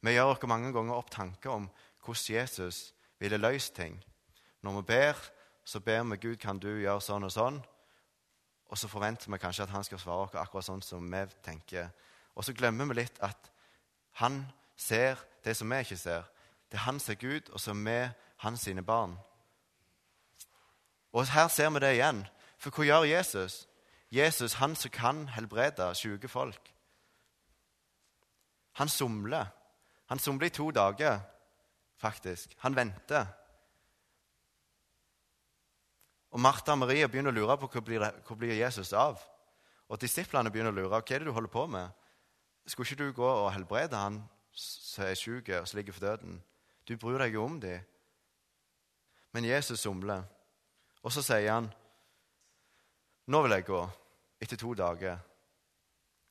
Vi 0.00 0.16
gjør 0.16 0.32
oss 0.32 0.48
mange 0.48 0.72
ganger 0.72 0.96
opp 0.96 1.10
tanker 1.12 1.52
om 1.52 1.68
hvordan 2.04 2.36
Jesus 2.38 2.94
ville 3.20 3.40
løst 3.40 3.74
ting. 3.76 3.96
Når 4.64 4.80
vi 4.80 4.88
ber, 4.88 5.20
så 5.64 5.80
ber 5.80 6.04
vi 6.08 6.16
Gud 6.16 6.40
kan 6.40 6.58
du 6.58 6.70
gjøre 6.78 7.04
sånn 7.04 7.28
og 7.28 7.32
sånn. 7.32 7.60
Og 8.68 8.78
så 8.78 8.88
forventer 8.88 9.32
vi 9.32 9.40
kanskje 9.40 9.68
at 9.68 9.72
han 9.76 9.84
skal 9.84 10.00
svare 10.00 10.28
oss 10.28 10.36
akkurat 10.36 10.64
sånn 10.64 10.84
som 10.84 11.04
vi 11.04 11.24
tenker. 11.44 11.92
Og 12.38 12.46
så 12.46 12.54
glemmer 12.54 12.86
vi 12.86 13.00
litt 13.00 13.18
at 13.24 13.50
han 14.22 14.44
ser 14.78 15.18
det 15.44 15.56
som 15.58 15.70
vi 15.70 15.82
ikke 15.82 15.98
ser. 15.98 16.26
Det 16.70 16.78
er 16.78 16.86
han 16.86 17.00
som 17.02 17.16
er 17.16 17.22
Gud, 17.22 17.50
og 17.50 17.60
så 17.60 17.74
er 17.74 17.82
vi 17.82 17.98
hans 18.44 18.66
sine 18.68 18.84
barn. 18.86 19.16
Og 21.12 21.26
her 21.26 21.48
ser 21.50 21.70
vi 21.74 21.82
det 21.82 21.96
igjen. 21.96 22.22
For 22.58 22.70
hva 22.70 22.86
gjør 22.86 23.08
Jesus? 23.10 23.64
Jesus, 24.10 24.58
han 24.62 24.76
som 24.76 24.90
kan 24.90 25.26
helbrede 25.34 25.90
syke 25.98 26.28
folk. 26.28 26.74
Han 28.78 28.88
somler. 28.88 29.50
Han 30.08 30.18
somler 30.18 30.46
i 30.46 30.54
to 30.54 30.70
dager, 30.70 31.18
faktisk. 31.98 32.54
Han 32.58 32.76
venter. 32.76 33.26
Og 36.30 36.40
Martha 36.40 36.72
og 36.72 36.78
Maria 36.84 37.08
begynner 37.08 37.32
å 37.32 37.40
lure 37.40 37.56
på 37.58 37.70
hvor 37.72 37.84
blir, 37.84 38.04
blir 38.38 38.54
Jesus 38.60 38.92
av. 38.92 39.18
Og 39.88 40.00
disiplene 40.00 40.52
begynner 40.52 40.70
å 40.70 40.76
lure 40.76 40.92
hva 40.92 41.02
er 41.02 41.24
det 41.24 41.28
du 41.28 41.34
holder 41.34 41.52
på 41.52 41.66
med. 41.66 41.88
Skulle 42.68 42.90
ikke 42.90 43.04
du 43.04 43.12
gå 43.16 43.28
og 43.28 43.52
helbrede 43.52 43.96
han 43.96 44.18
som 44.52 45.06
er 45.06 45.16
syk 45.16 45.48
og 45.56 45.68
som 45.68 45.78
ligger 45.78 45.96
for 45.96 46.04
døden? 46.04 46.42
Du 46.88 46.96
bryr 47.00 47.18
deg 47.22 47.34
jo 47.34 47.44
om 47.44 47.60
dem. 47.60 47.80
Men 49.32 49.44
Jesus 49.44 49.80
somler. 49.80 50.24
Og 51.02 51.12
så 51.12 51.22
sier 51.22 51.52
han, 51.52 51.72
'Nå 53.26 53.42
vil 53.42 53.50
jeg 53.50 53.64
gå.' 53.64 53.88
Etter 54.40 54.56
to 54.56 54.74
dager. 54.74 55.18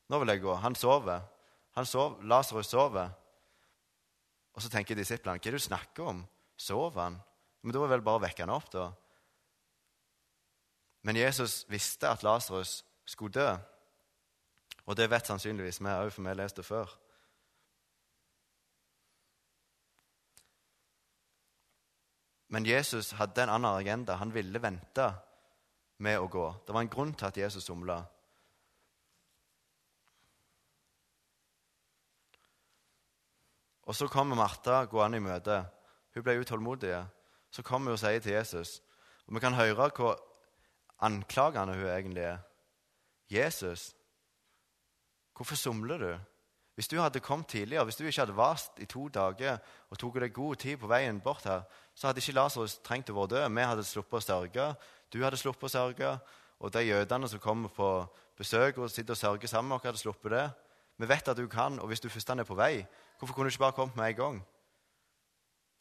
'Nå 0.10 0.20
vil 0.20 0.28
jeg 0.28 0.42
gå.' 0.42 0.56
Han 0.56 0.76
sover. 0.76 1.22
Han 1.76 1.86
sov, 1.86 2.24
Lasarus 2.24 2.68
sover. 2.68 3.10
Og 4.54 4.62
så 4.62 4.70
tenker 4.70 4.96
disiplene, 4.96 5.40
'Hva 5.40 5.48
er 5.48 5.52
det 5.52 5.54
du 5.54 5.60
snakker 5.60 6.04
om? 6.04 6.28
Sover 6.58 7.02
han?' 7.02 7.22
Men 7.62 7.74
da 7.74 7.84
er 7.84 7.88
vel 7.88 8.02
bare 8.02 8.20
å 8.20 8.22
vekke 8.22 8.44
han 8.44 8.50
opp, 8.50 8.72
da. 8.72 8.92
Men 11.02 11.16
Jesus 11.16 11.66
visste 11.70 12.10
at 12.10 12.24
Lasarus 12.24 12.84
skulle 13.06 13.34
dø. 13.34 13.58
Og 14.88 14.96
det 14.96 15.10
vet 15.12 15.28
sannsynligvis 15.28 15.82
vi 15.84 15.92
òg, 15.92 16.12
for 16.12 16.24
vi 16.24 16.32
har 16.32 16.40
lest 16.40 16.60
det 16.60 16.66
før. 16.66 16.92
Men 22.48 22.66
Jesus 22.66 23.12
hadde 23.20 23.44
en 23.44 23.52
annen 23.58 23.74
agenda. 23.76 24.16
Han 24.16 24.32
ville 24.34 24.62
vente 24.64 25.10
med 26.00 26.20
å 26.20 26.30
gå. 26.32 26.46
Det 26.64 26.76
var 26.76 26.86
en 26.86 26.92
grunn 26.92 27.12
til 27.18 27.28
at 27.28 27.38
Jesus 27.38 27.68
somla. 27.68 28.00
Og 33.88 33.96
så 33.96 34.08
kommer 34.12 34.36
Martha 34.36 34.86
gående 34.88 35.20
i 35.20 35.24
møte. 35.24 35.62
Hun 36.16 36.24
ble 36.24 36.40
utålmodig. 36.40 36.96
Så 37.52 37.64
kommer 37.64 37.92
hun 37.92 37.96
og 37.96 38.02
sier 38.02 38.20
til 38.20 38.34
Jesus 38.36 38.82
Og 39.28 39.36
vi 39.36 39.40
kan 39.40 39.56
høre 39.56 39.90
hvor 39.96 40.18
anklagende 41.00 41.76
hun 41.76 41.88
egentlig 41.88 42.24
er. 42.24 42.38
'Jesus, 43.30 43.96
hvorfor 45.38 45.56
somler 45.56 45.98
du?' 45.98 46.20
Hvis 46.78 46.88
du 46.88 47.00
hadde 47.02 47.20
kommet 47.20 47.48
tidligere, 47.48 47.84
hvis 47.84 47.96
du 47.96 48.04
ikke 48.06 48.22
hadde 48.22 48.38
vast 48.38 48.72
i 48.78 48.86
to 48.86 49.08
dager 49.10 49.58
og 49.90 49.98
tok 49.98 50.20
deg 50.22 50.34
god 50.34 50.56
tid 50.56 50.78
på 50.78 50.88
veien 50.88 51.20
bort 51.20 51.44
her, 51.50 51.64
så 51.96 52.08
hadde 52.08 52.22
ikke 52.22 52.36
Lasarus 52.38 52.76
trengt 52.86 53.10
å 53.10 53.16
være 53.18 53.32
død. 53.32 53.46
Vi 53.50 53.64
hadde 53.66 53.84
sluppet 53.84 54.20
å 54.20 54.22
sørge, 54.22 54.66
du 55.14 55.24
hadde 55.24 55.40
sluppet 55.42 55.64
å 55.64 55.72
sørge, 55.74 56.12
og 56.60 56.74
de 56.74 56.84
jødene 56.86 57.30
som 57.30 57.42
kommer 57.42 57.74
på 57.74 57.90
besøk 58.38 58.78
og 58.78 58.92
sitter 58.94 59.16
og 59.16 59.18
sørger 59.18 59.50
sammen 59.50 59.72
med 59.72 59.80
oss, 59.80 59.88
hadde 59.90 60.04
sluppet 60.04 60.32
det. 60.36 60.44
Vi 60.98 61.10
vet 61.10 61.28
at 61.34 61.38
du 61.38 61.48
kan, 61.48 61.80
og 61.80 61.90
hvis 61.90 62.00
du 62.00 62.10
først 62.10 62.30
er 62.30 62.44
på 62.44 62.58
vei, 62.58 62.86
hvorfor 63.18 63.34
kunne 63.34 63.50
du 63.50 63.56
ikke 63.56 63.66
bare 63.66 63.78
kommet 63.80 63.96
med 63.96 64.10
en 64.10 64.16
gang? 64.16 64.38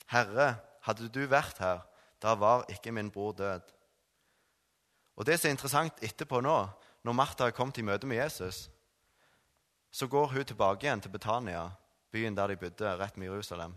Herre, 0.07 0.57
hadde 0.81 1.09
du 1.13 1.27
vært 1.29 1.61
her, 1.61 1.85
da 2.23 2.33
var 2.41 2.65
ikke 2.73 2.93
min 2.93 3.11
bror 3.11 3.33
død. 3.37 3.61
Og 5.17 5.27
Det 5.27 5.41
som 5.41 5.49
er 5.49 5.57
interessant 5.57 6.01
etterpå 6.01 6.41
nå, 6.41 6.57
når 7.05 7.13
Martha 7.13 7.45
har 7.45 7.57
kommet 7.57 7.79
i 7.79 7.85
møte 7.85 8.07
med 8.07 8.17
Jesus, 8.17 8.71
så 9.97 10.07
går 10.07 10.27
hun 10.27 10.45
tilbake 10.45 10.85
igjen 10.85 11.01
til 11.01 11.09
Betania, 11.11 11.71
byen 12.13 12.35
der 12.37 12.51
de 12.53 12.57
bodde, 12.61 12.97
rett 13.01 13.17
med 13.17 13.31
Jerusalem. 13.31 13.77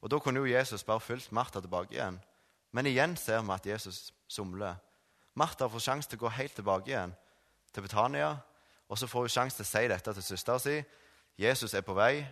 Og 0.00 0.10
Da 0.10 0.18
kunne 0.18 0.40
jo 0.40 0.46
Jesus 0.46 0.84
bare 0.84 1.00
fulgt 1.00 1.32
Martha 1.32 1.60
tilbake 1.60 1.92
igjen. 1.94 2.20
Men 2.72 2.86
igjen 2.86 3.16
ser 3.16 3.42
vi 3.42 3.52
at 3.52 3.66
Jesus 3.66 4.14
somler. 4.28 4.74
Martha 5.34 5.66
får 5.66 5.78
sjanse 5.78 6.08
til 6.08 6.18
å 6.18 6.20
gå 6.24 6.28
helt 6.28 6.54
tilbake 6.54 6.88
igjen 6.88 7.12
til 7.74 7.82
Betania. 7.82 8.36
Og 8.88 8.98
så 8.98 9.06
får 9.06 9.20
hun 9.20 9.28
sjanse 9.28 9.56
til 9.56 9.66
å 9.66 9.68
si 9.68 9.88
dette 9.88 10.14
til 10.14 10.22
søsteren 10.22 10.60
sin. 10.60 10.84
Jesus 11.38 11.74
er 11.74 11.84
på 11.84 11.94
vei. 11.94 12.24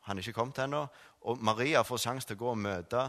Han 0.00 0.18
er 0.18 0.22
ikke 0.22 0.40
kommet 0.40 0.58
ennå. 0.58 0.88
Og 1.20 1.38
Maria 1.38 1.82
får 1.82 1.98
sjanse 1.98 2.26
til 2.26 2.40
å 2.40 2.42
gå 2.42 2.48
og 2.50 2.58
møte 2.58 3.04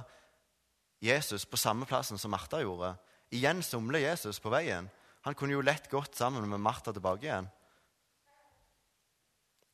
Jesus 1.01 1.45
på 1.45 1.57
samme 1.57 1.85
plassen 1.85 2.17
som 2.17 2.31
Martha 2.31 2.61
gjorde. 2.61 2.93
Igjen 3.31 3.63
somler 3.63 4.00
Jesus 4.00 4.39
på 4.39 4.53
veien. 4.53 4.89
Han 5.21 5.33
kunne 5.33 5.57
jo 5.57 5.65
lett 5.65 5.89
gått 5.89 6.15
sammen 6.15 6.45
med 6.50 6.61
Martha 6.61 6.93
tilbake 6.93 7.25
igjen. 7.25 7.50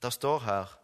Det 0.01 0.13
står 0.13 0.39
her 0.45 0.75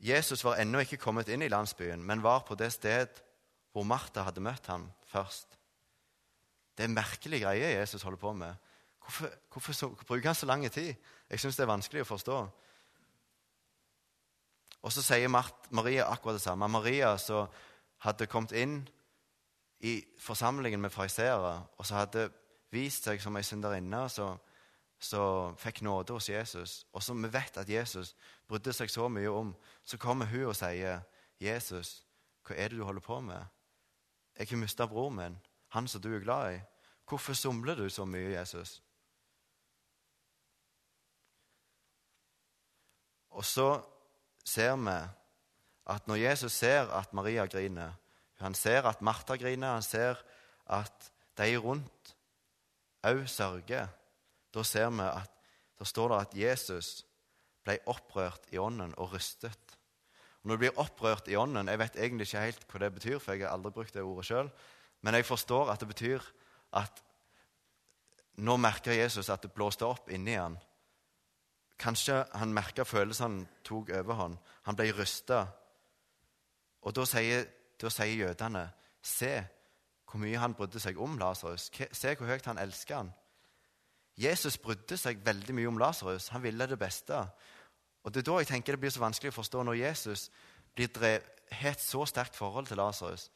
Jesus 0.00 0.44
var 0.44 0.60
ennå 0.60 0.82
ikke 0.84 1.00
kommet 1.00 1.28
inn 1.32 1.42
i 1.42 1.48
landsbyen, 1.48 2.02
men 2.04 2.22
var 2.22 2.44
på 2.44 2.54
det 2.54 2.68
sted 2.74 3.22
hvor 3.72 3.84
Martha 3.84 4.26
hadde 4.26 4.44
møtt 4.44 4.68
ham 4.68 4.90
først. 5.08 5.56
Det 6.76 6.84
er 6.84 6.92
merkelige 6.92 7.44
greier 7.44 7.78
Jesus 7.78 8.02
holder 8.02 8.20
på 8.20 8.32
med. 8.32 8.54
Hvorfor, 9.00 9.30
hvorfor 9.52 9.72
så, 9.72 9.88
bruker 9.88 10.28
han 10.28 10.34
så 10.34 10.46
lang 10.46 10.72
tid? 10.72 10.94
Jeg 11.30 11.40
syns 11.40 11.56
det 11.56 11.64
er 11.64 11.72
vanskelig 11.72 12.04
å 12.04 12.08
forstå. 12.08 12.38
Og 14.82 14.92
så 14.92 15.02
sier 15.02 15.28
Maria 15.28 16.06
akkurat 16.10 16.36
det 16.36 16.44
samme. 16.44 16.68
Maria 16.68 17.16
som 17.18 17.48
hadde 18.04 18.28
kommet 18.30 18.52
inn 18.52 18.80
i 19.80 19.98
forsamlingen 20.18 20.80
med 20.80 20.92
fariseere, 20.92 21.62
og 21.76 21.86
som 21.86 22.00
hadde 22.00 22.28
vist 22.72 23.06
seg 23.06 23.20
som 23.22 23.36
ei 23.36 23.44
synderinne 23.46 24.04
som 24.98 25.56
fikk 25.56 25.82
nåde 25.82 26.12
hos 26.12 26.28
Jesus, 26.28 26.86
og 26.92 27.02
som 27.02 27.22
vi 27.22 27.28
vet 27.32 27.56
at 27.56 27.68
Jesus 27.68 28.14
brydde 28.48 28.72
seg 28.72 28.90
så 28.90 29.08
mye 29.08 29.30
om, 29.30 29.52
så 29.84 29.98
kommer 29.98 30.26
hun 30.26 30.48
og 30.50 30.56
sier, 30.56 31.00
'Jesus, 31.40 32.06
hva 32.46 32.54
er 32.56 32.68
det 32.68 32.78
du 32.78 32.84
holder 32.84 33.00
på 33.00 33.20
med?' 33.20 33.46
'Jeg 34.38 34.48
har 34.50 34.56
mista 34.56 34.86
bror 34.86 35.10
min, 35.10 35.38
han 35.68 35.88
som 35.88 36.00
du 36.00 36.14
er 36.14 36.20
glad 36.20 36.54
i.' 36.54 36.64
'Hvorfor 37.08 37.32
somler 37.32 37.74
du 37.74 37.88
så 37.88 38.04
mye, 38.04 38.38
Jesus?' 38.38 38.82
Og 43.30 43.44
så 43.44 43.82
ser 44.44 44.76
vi 44.76 45.08
at 45.86 46.08
når 46.08 46.14
Jesus 46.14 46.52
ser 46.52 46.88
at 46.90 47.12
Maria 47.12 47.46
griner, 47.46 47.92
han 48.34 48.54
ser 48.54 48.82
at 48.82 49.02
Martha 49.02 49.36
griner, 49.36 49.72
han 49.72 49.82
ser 49.82 50.14
at 50.66 51.12
de 51.38 51.56
rundt 51.56 52.16
òg 53.06 53.26
sørger. 53.28 53.88
Da 54.56 54.64
ser 54.64 54.88
vi 54.94 55.04
at 55.04 55.32
da 55.76 55.84
står 55.84 56.12
det 56.12 56.18
at 56.24 56.36
Jesus 56.40 56.90
ble 57.66 57.76
opprørt 57.92 58.46
i 58.54 58.60
ånden 58.62 58.94
og 58.96 59.12
rystet. 59.12 59.76
Og 60.40 60.48
når 60.48 60.56
du 60.56 60.62
blir 60.62 60.78
opprørt 60.80 61.28
i 61.28 61.36
ånden 61.36 61.68
Jeg 61.68 61.78
vet 61.78 61.96
egentlig 61.96 62.26
ikke 62.26 62.44
helt 62.44 62.64
hva 62.70 62.80
det 62.80 62.92
betyr, 62.94 63.18
for 63.18 63.32
jeg 63.34 63.44
har 63.44 63.52
aldri 63.52 63.74
brukt 63.74 63.94
det 63.94 64.02
ordet 64.02 64.24
sjøl. 64.24 64.50
Men 65.02 65.14
jeg 65.14 65.26
forstår 65.26 65.72
at 65.72 65.80
det 65.80 65.88
betyr 65.88 66.22
at 66.72 67.02
nå 68.36 68.56
merker 68.56 68.92
Jesus 68.92 69.28
at 69.30 69.42
det 69.42 69.52
blåste 69.52 69.84
opp 69.84 70.08
inni 70.12 70.36
han. 70.36 70.56
Kanskje 71.78 72.22
han 72.32 72.54
merka 72.56 72.84
følelsene 72.84 73.46
tok 73.64 73.90
overhånd. 73.90 74.38
Han 74.64 74.76
ble 74.76 74.88
rysta. 74.96 75.44
Og 76.82 76.94
da 76.96 77.04
sier 77.04 77.44
da 77.76 77.90
sier 77.92 78.26
jødene 78.26 78.70
Se 79.06 79.34
hvor 80.06 80.18
mye 80.18 80.38
han 80.40 80.54
brydde 80.56 80.80
seg 80.82 80.98
om 80.98 81.18
Lasarus. 81.18 81.68
Se 81.92 82.14
hvor 82.16 82.26
høyt 82.26 82.46
han 82.48 82.58
elsker 82.58 82.96
han. 82.96 83.12
Jesus 84.16 84.56
brydde 84.58 84.96
seg 84.96 85.20
veldig 85.24 85.54
mye 85.54 85.68
om 85.68 85.78
Lasarus. 85.80 86.30
Han 86.32 86.42
ville 86.42 86.66
det 86.66 86.78
beste. 86.80 87.18
Og 88.04 88.12
Det 88.12 88.22
er 88.22 88.30
da 88.30 88.38
jeg 88.38 88.46
tenker 88.46 88.76
det 88.76 88.80
blir 88.80 88.94
så 88.94 89.02
vanskelig 89.02 89.32
å 89.34 89.40
forstå 89.40 89.64
når 89.66 89.80
Jesus 89.80 90.30
blir 90.74 90.88
drev, 90.88 91.24
har 91.50 91.74
et 91.76 91.80
så 91.80 92.04
sterkt 92.06 92.36
forhold 92.36 92.66
til 92.66 92.80
Lasarus. 92.80 93.28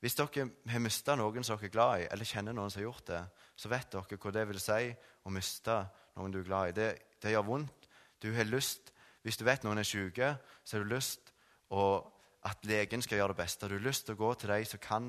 Hvis 0.00 0.16
dere 0.18 0.48
har 0.68 0.82
mista 0.84 1.14
noen 1.16 1.44
som 1.44 1.56
dere 1.56 1.70
er 1.70 1.72
glad 1.72 2.00
i, 2.02 2.08
eller 2.12 2.28
kjenner 2.28 2.52
noen 2.52 2.70
som 2.70 2.82
har 2.82 2.88
gjort 2.90 3.06
det, 3.08 3.20
så 3.56 3.70
vet 3.72 3.92
dere 3.92 4.18
hva 4.20 4.32
det 4.36 4.48
vil 4.50 4.60
si 4.60 4.90
å 5.24 5.32
miste 5.32 5.76
noen 6.16 6.34
du 6.34 6.40
er 6.42 6.48
glad 6.48 6.72
i. 6.72 6.74
Det, 6.76 6.88
det 7.22 7.32
gjør 7.32 7.46
vondt. 7.48 7.88
Du 8.20 8.32
har 8.34 8.44
lyst, 8.48 8.90
Hvis 9.24 9.38
du 9.40 9.44
vet 9.44 9.62
noen 9.64 9.78
er 9.80 9.86
syke, 9.88 10.34
så 10.64 10.76
har 10.76 10.82
du 10.84 10.90
lyst 10.92 11.30
å 11.72 12.04
at 12.44 12.66
legen 12.68 13.00
skal 13.02 13.18
gjøre 13.18 13.32
det 13.32 13.40
beste. 13.40 13.68
Du 13.68 13.78
har 13.78 13.86
lyst 13.86 14.04
til 14.04 14.18
å 14.18 14.20
gå 14.20 14.34
til 14.34 14.50
de 14.52 14.64
som 14.68 14.80
kan 14.84 15.06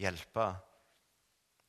hjelpe. 0.00 0.46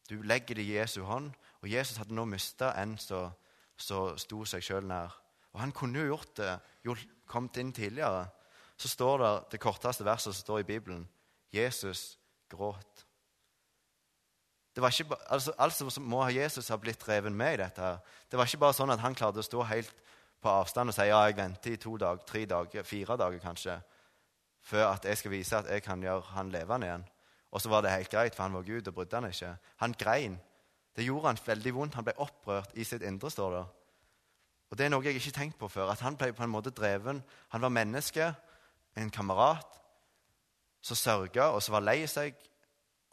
Du 0.07 0.21
legger 0.24 0.55
det 0.55 0.63
i 0.63 0.77
Jesu 0.77 1.01
hånd, 1.03 1.33
og 1.61 1.71
Jesus 1.71 1.97
hadde 1.99 2.15
nå 2.15 2.25
mista 2.29 2.73
en 2.79 2.95
som 2.99 3.33
sto 3.79 4.43
seg 4.47 4.63
sjøl 4.63 4.87
nær. 4.87 5.15
Og 5.53 5.59
Han 5.59 5.71
kunne 5.71 5.99
jo 5.99 6.13
gjort 6.13 6.37
det, 6.37 6.53
jo 6.85 6.95
kommet 7.27 7.57
inn 7.57 7.73
tidligere. 7.73 8.27
Så 8.77 8.87
står 8.87 9.17
det 9.23 9.33
det 9.51 9.59
korteste 9.59 10.05
verset 10.05 10.33
som 10.33 10.41
står 10.41 10.59
i 10.59 10.69
Bibelen. 10.71 11.07
Jesus 11.51 12.17
gråt. 12.49 13.05
Det 14.75 14.81
var 14.81 14.93
ikke, 14.93 15.17
altså, 15.27 15.53
altså 15.57 16.01
må 16.01 16.21
Jesus 16.29 16.69
ha 16.69 16.77
blitt 16.77 17.07
revet 17.07 17.31
med 17.31 17.53
i 17.53 17.61
dette. 17.63 17.81
her. 17.81 17.97
Det 18.31 18.37
var 18.37 18.45
ikke 18.45 18.61
bare 18.63 18.77
sånn 18.77 18.93
at 18.93 19.01
han 19.03 19.15
klarte 19.15 19.41
å 19.41 19.43
stå 19.43 19.63
helt 19.63 19.95
på 20.39 20.49
avstand 20.49 20.89
og 20.89 20.95
si 20.95 21.07
ja, 21.09 21.19
jeg 21.27 21.35
venter 21.35 21.73
i 21.73 21.81
to 21.81 21.97
dager, 21.97 22.23
tre 22.25 22.45
dager, 22.45 22.83
fire 22.87 23.17
dager 23.19 23.41
kanskje 23.43 23.79
før 24.69 24.91
at 24.93 25.05
jeg 25.05 25.17
skal 25.17 25.31
vise 25.31 25.57
at 25.57 25.69
jeg 25.71 25.83
kan 25.83 26.01
gjøre 26.03 26.33
han 26.35 26.51
levende 26.53 26.87
igjen. 26.87 27.05
Og 27.51 27.61
så 27.61 27.69
var 27.71 27.81
det 27.81 27.91
helt 27.91 28.11
greit, 28.11 28.35
for 28.35 28.43
han 28.43 28.53
var 28.53 28.67
Gud 28.67 28.87
og 28.87 28.93
brydde 28.93 29.17
han 29.17 29.29
ikke. 29.31 29.53
Han 29.81 29.95
grein. 29.97 30.39
Det 30.96 31.05
gjorde 31.05 31.27
han 31.27 31.41
veldig 31.46 31.74
vondt. 31.75 31.96
Han 31.96 32.08
ble 32.08 32.17
opprørt 32.17 32.74
i 32.75 32.84
sitt 32.84 33.03
indre, 33.05 33.31
står 33.31 33.55
det. 33.55 33.65
Og 34.69 34.77
Det 34.77 34.86
er 34.86 34.91
noe 34.93 35.05
jeg 35.05 35.17
ikke 35.17 35.31
har 35.31 35.39
tenkt 35.39 35.58
på 35.60 35.67
før. 35.67 35.91
At 35.91 36.03
han 36.05 36.17
ble 36.17 36.31
på 36.34 36.43
en 36.43 36.53
måte 36.53 36.74
dreven. 36.75 37.24
Han 37.50 37.62
var 37.62 37.74
menneske, 37.74 38.34
en 38.98 39.12
kamerat, 39.12 39.79
som 40.81 40.96
sørga 40.96 41.50
og 41.53 41.62
som 41.63 41.75
var 41.75 41.84
lei 41.84 42.03
seg 42.08 42.36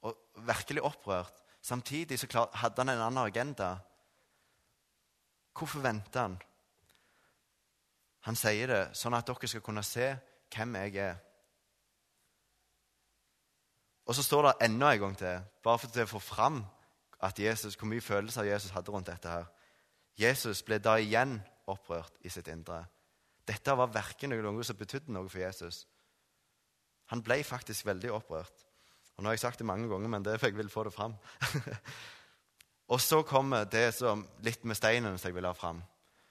og 0.07 0.15
virkelig 0.47 0.83
opprørt. 0.83 1.43
Samtidig 1.63 2.19
så 2.19 2.47
hadde 2.55 2.83
han 2.83 2.93
en 2.93 3.03
annen 3.09 3.25
agenda. 3.25 3.77
Hvorfor 5.57 5.83
venter 5.83 6.21
han? 6.21 6.37
Han 8.27 8.37
sier 8.39 8.71
det 8.71 8.83
sånn 8.99 9.15
at 9.15 9.27
dere 9.27 9.49
skal 9.49 9.65
kunne 9.65 9.83
se 9.87 10.13
hvem 10.55 10.77
jeg 10.83 10.97
er. 11.03 11.17
Og 14.07 14.15
så 14.15 14.23
står 14.23 14.47
det 14.47 14.69
enda 14.69 14.93
en 14.93 15.01
gang 15.03 15.17
til, 15.19 15.43
bare 15.63 15.79
for 15.83 16.03
å 16.03 16.11
få 16.11 16.23
fram 16.23 16.61
at 17.21 17.39
Jesus, 17.39 17.75
hvor 17.75 17.89
mye 17.89 18.01
følelser 18.01 18.43
Jesus 18.43 18.71
hadde 18.71 18.91
rundt 18.91 19.07
dette. 19.07 19.29
her. 19.29 19.45
Jesus 20.19 20.63
ble 20.63 20.79
da 20.79 20.97
igjen 20.97 21.41
opprørt 21.67 22.13
i 22.25 22.29
sitt 22.29 22.49
indre. 22.49 22.85
Dette 23.47 23.77
var 23.77 23.93
verken 23.93 24.31
noe 24.31 24.65
som 24.65 24.77
betydde 24.77 25.13
noe 25.13 25.29
for 25.29 25.39
Jesus. 25.39 25.87
Han 27.13 27.23
ble 27.23 27.43
faktisk 27.45 27.87
veldig 27.87 28.13
opprørt. 28.13 28.65
Og 29.17 29.23
Nå 29.23 29.31
har 29.31 29.37
jeg 29.37 29.41
sagt 29.47 29.59
det 29.59 29.67
mange 29.67 29.89
ganger, 29.89 30.09
men 30.09 30.25
det 30.25 30.35
er 30.35 30.39
for 30.39 30.51
jeg 30.51 30.57
vil 30.57 30.71
få 30.71 30.85
det 30.85 30.93
fram. 30.93 31.15
og 32.93 33.01
så 33.01 33.23
kommer 33.23 33.65
det 33.65 33.95
som 33.95 34.27
litt 34.45 34.65
med 34.65 34.77
steinen 34.77 35.19
som 35.19 35.29
jeg 35.29 35.37
vil 35.37 35.49
ha 35.49 35.53
fram. 35.57 35.83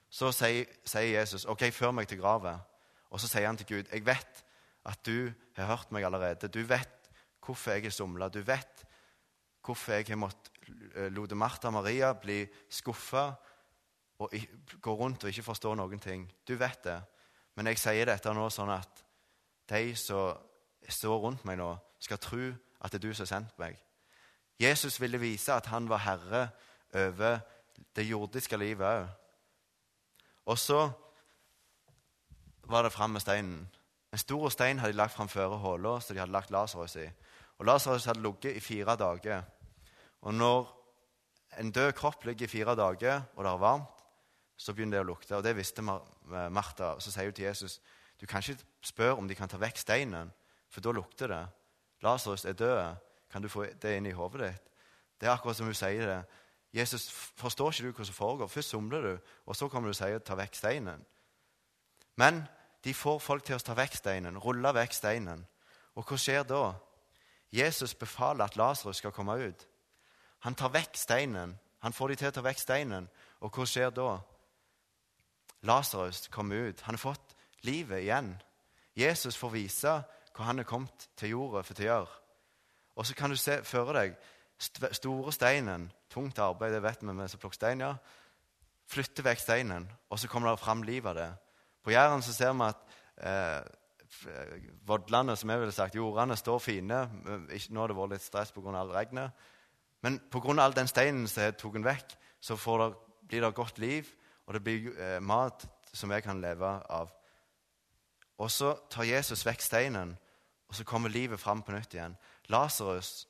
Så 0.10 0.32
sier, 0.32 0.66
sier 0.86 1.20
Jesus, 1.20 1.46
'OK, 1.46 1.72
før 1.72 1.92
meg 1.92 2.08
til 2.08 2.22
gravet.' 2.22 2.62
Og 3.10 3.20
så 3.20 3.28
sier 3.28 3.48
han 3.48 3.58
til 3.58 3.68
Gud, 3.68 3.92
'Jeg 3.92 4.06
vet 4.06 4.44
at 4.86 5.06
du 5.06 5.34
har 5.56 5.66
hørt 5.66 5.92
meg 5.92 6.04
allerede.' 6.04 6.48
'Du 6.48 6.64
vet 6.64 6.96
hvorfor 7.46 7.72
jeg 7.72 7.86
er 7.86 7.94
somla. 7.94 8.30
Du 8.30 8.42
vet 8.42 8.86
hvorfor 9.66 9.94
jeg 9.94 10.06
har 10.08 10.20
måttet 10.20 10.52
lot 11.14 11.36
Martha 11.38 11.70
og 11.70 11.78
Maria 11.78 12.14
bli 12.14 12.44
skuffa 12.70 13.28
og 14.20 14.34
gå 14.82 14.96
rundt 14.96 15.24
og 15.24 15.30
ikke 15.30 15.46
forstå 15.46 15.74
noen 15.76 16.00
ting. 16.00 16.26
Du 16.48 16.56
vet 16.56 16.84
det. 16.84 17.00
Men 17.56 17.72
jeg 17.72 17.80
sier 17.80 18.08
dette 18.08 18.34
nå 18.36 18.48
sånn 18.52 18.72
at 18.74 19.04
de 19.72 19.96
som 19.98 20.38
står 20.88 21.20
rundt 21.24 21.46
meg 21.48 21.58
nå, 21.60 21.72
skal 22.00 22.22
tro 22.22 22.52
at 22.82 22.92
det 22.94 23.00
er 23.00 23.08
du 23.08 23.14
som 23.14 23.26
har 23.26 23.32
sendt 23.32 23.60
meg. 23.60 23.78
Jesus 24.62 25.00
ville 25.02 25.20
vise 25.20 25.54
at 25.54 25.68
han 25.72 25.90
var 25.90 26.04
herre 26.06 26.48
over 26.96 27.40
det 27.96 28.06
jordiske 28.08 28.58
livet 28.60 28.88
òg. 28.88 29.08
Og 30.46 30.60
så 30.62 30.84
var 32.70 32.86
det 32.86 32.94
fram 32.94 33.16
med 33.18 33.24
steinen. 33.24 33.66
En 34.14 34.22
stor 34.22 34.50
stein 34.54 34.80
hadde 34.80 34.94
de 34.94 34.98
lagt 34.98 35.16
framfor 35.16 35.58
håla 35.60 35.98
som 36.00 36.16
de 36.16 36.22
hadde 36.22 36.32
lagt 36.32 36.54
Lasarus 36.54 36.96
i. 37.02 37.08
Og 37.58 37.66
Lasarus 37.66 38.06
hadde 38.06 38.22
ligget 38.24 38.56
i 38.56 38.64
fire 38.64 38.96
dager. 38.96 39.42
Og 40.26 40.34
når 40.34 40.72
en 41.62 41.72
død 41.72 41.92
kropp 41.98 42.26
ligger 42.26 42.48
i 42.48 42.52
fire 42.52 42.76
dager, 42.76 43.22
og 43.36 43.44
det 43.44 43.52
er 43.52 43.62
varmt, 43.62 44.06
så 44.58 44.74
begynner 44.74 44.98
det 44.98 45.06
å 45.06 45.10
lukte. 45.12 45.36
Og 45.38 45.44
det 45.44 45.56
visste 45.58 45.84
Martha. 45.84 46.96
Så 47.00 47.12
sier 47.12 47.30
hun 47.30 47.36
til 47.36 47.50
Jesus 47.50 47.80
du 48.20 48.26
kan 48.26 48.40
ikke 48.40 48.64
spørre 48.82 49.18
om 49.20 49.28
de 49.28 49.36
kan 49.36 49.50
ta 49.52 49.58
vekk 49.60 49.78
steinen, 49.78 50.30
for 50.72 50.82
da 50.82 50.94
lukter 50.96 51.28
det. 51.28 51.42
Lasarus 52.04 52.46
er 52.46 52.56
død. 52.56 52.96
Kan 53.32 53.44
du 53.44 53.50
få 53.52 53.66
det 53.82 53.98
inn 53.98 54.08
i 54.08 54.16
hodet 54.16 54.40
ditt? 54.46 54.70
Det 55.20 55.28
er 55.28 55.34
akkurat 55.34 55.58
som 55.58 55.68
hun 55.68 55.76
sier 55.76 56.08
det. 56.08 56.22
Jesus, 56.76 57.10
forstår 57.12 57.72
ikke 57.72 57.90
du 57.90 57.98
hva 57.98 58.06
som 58.08 58.16
foregår? 58.16 58.48
Først 58.52 58.72
somler 58.72 59.02
du, 59.04 59.18
og 59.46 59.56
så 59.56 59.68
kommer 59.68 59.88
du 59.88 59.92
og 59.92 60.00
sier 60.00 60.20
'ta 60.20 60.36
vekk 60.36 60.56
steinen'. 60.56 61.06
Men 62.16 62.48
de 62.84 62.94
får 62.94 63.20
folk 63.20 63.44
til 63.44 63.56
å 63.56 63.60
ta 63.60 63.74
vekk 63.74 63.96
steinen, 63.96 64.38
rulle 64.38 64.74
vekk 64.74 64.94
steinen. 64.94 65.46
Og 65.96 66.06
hva 66.06 66.18
skjer 66.18 66.44
da? 66.44 66.74
Jesus 67.52 67.94
befaler 67.94 68.46
at 68.46 68.56
Lasarus 68.56 68.98
skal 68.98 69.12
komme 69.12 69.48
ut. 69.48 69.68
Han 70.46 70.56
tar 70.56 70.74
vekk 70.74 70.98
steinen. 70.98 71.56
Han 71.82 71.94
får 71.94 72.14
de 72.14 72.18
til 72.22 72.30
å 72.30 72.36
ta 72.36 72.44
vekk 72.46 72.62
steinen. 72.62 73.08
Og 73.42 73.54
hva 73.54 73.66
skjer 73.70 73.94
da? 73.94 74.20
Lasarus 75.66 76.28
kommer 76.34 76.70
ut. 76.70 76.84
Han 76.86 76.98
har 76.98 77.02
fått 77.02 77.34
livet 77.66 78.04
igjen. 78.06 78.36
Jesus 78.96 79.38
får 79.38 79.54
vise 79.56 79.96
hva 80.36 80.48
han 80.50 80.62
er 80.62 80.68
kommet 80.70 81.10
til 81.18 81.34
jorda 81.34 81.64
for 81.66 81.82
å 81.82 81.88
gjøre. 81.88 82.20
Og 82.96 83.08
så 83.08 83.16
kan 83.18 83.34
du 83.34 83.40
se 83.40 83.58
føre 83.68 83.96
deg 83.98 84.16
store 84.96 85.34
steinen, 85.36 85.90
tungt 86.12 86.40
arbeid, 86.40 86.72
det 86.72 86.84
vet 86.84 87.02
vi 87.04 87.12
med 87.12 87.32
som 87.32 87.42
plukker 87.42 87.60
stein, 87.60 87.82
ja. 87.84 87.96
Flytte 88.88 89.26
vekk 89.26 89.42
steinen, 89.42 89.88
og 90.08 90.22
så 90.22 90.30
kommer 90.32 90.54
det 90.54 90.62
fram 90.62 90.84
liv 90.88 91.08
av 91.10 91.18
det. 91.18 91.32
På 91.84 91.92
Jæren 91.92 92.24
så 92.24 92.34
ser 92.34 92.54
vi 92.54 92.70
at 92.70 92.96
eh, 93.18 93.66
vodlene, 94.88 95.36
som 95.36 95.52
jeg 95.52 95.60
ville 95.64 95.76
sagt, 95.76 95.98
jordene 95.98 96.38
står 96.40 96.62
fine. 96.64 97.02
Nå 97.26 97.82
har 97.82 97.92
det 97.92 97.98
vært 97.98 98.16
litt 98.16 98.26
stress 98.26 98.54
pga. 98.56 98.86
regnet. 98.94 99.34
Men 100.06 100.20
pga. 100.30 100.62
all 100.62 100.76
den 100.76 100.88
steinen 100.88 101.28
som 101.28 101.42
er 101.42 101.56
tatt 101.58 101.82
vekk, 101.82 102.12
så 102.40 102.54
det, 102.54 102.90
blir 103.28 103.42
det 103.42 103.56
godt 103.56 103.80
liv, 103.82 104.12
og 104.46 104.54
det 104.54 104.62
blir 104.64 104.92
eh, 105.02 105.22
mat 105.22 105.66
som 105.94 106.12
jeg 106.12 106.24
kan 106.24 106.42
leve 106.42 106.68
av. 106.90 107.10
Og 108.38 108.52
så 108.52 108.76
tar 108.90 109.08
Jesus 109.10 109.46
vekk 109.46 109.62
steinen, 109.66 110.14
og 110.70 110.76
så 110.76 110.84
kommer 110.84 111.10
livet 111.10 111.40
fram 111.40 111.64
på 111.66 111.74
nytt 111.74 111.94
igjen. 111.94 112.18
Lasarus, 112.54 113.28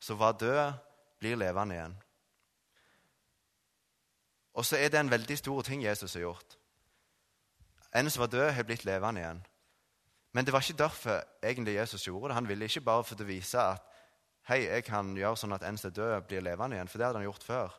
som 0.00 0.18
var 0.18 0.38
død, 0.40 0.72
blir 1.20 1.36
levende 1.36 1.74
igjen. 1.74 1.96
Og 4.54 4.64
så 4.64 4.80
er 4.80 4.88
det 4.88 5.00
en 5.00 5.10
veldig 5.10 5.38
stor 5.38 5.62
ting 5.62 5.84
Jesus 5.84 6.14
har 6.14 6.24
gjort. 6.24 6.56
En 7.94 8.08
som 8.10 8.24
var 8.24 8.32
død, 8.32 8.50
har 8.50 8.64
blitt 8.64 8.84
levende 8.84 9.20
igjen. 9.20 9.44
Men 10.32 10.44
det 10.44 10.52
var 10.52 10.64
ikke 10.64 10.82
derfor 10.86 11.20
egentlig 11.42 11.74
Jesus 11.74 12.06
gjorde 12.06 12.28
det. 12.28 12.34
Han 12.34 12.48
ville 12.48 12.64
ikke 12.64 12.80
bare 12.80 13.04
for 13.04 13.20
å 13.20 13.28
vise 13.28 13.60
at 13.60 13.93
hei, 14.48 14.64
jeg 14.66 14.84
kan 14.86 15.14
gjøre 15.16 15.38
sånn 15.40 15.56
at 15.56 15.64
en 15.66 15.78
som 15.80 15.90
er 15.90 15.96
død, 15.96 16.14
blir 16.28 16.44
levende 16.44 16.76
igjen. 16.76 16.90
For 16.90 17.00
det 17.00 17.08
hadde 17.08 17.20
han 17.22 17.28
gjort 17.28 17.46
før. 17.46 17.76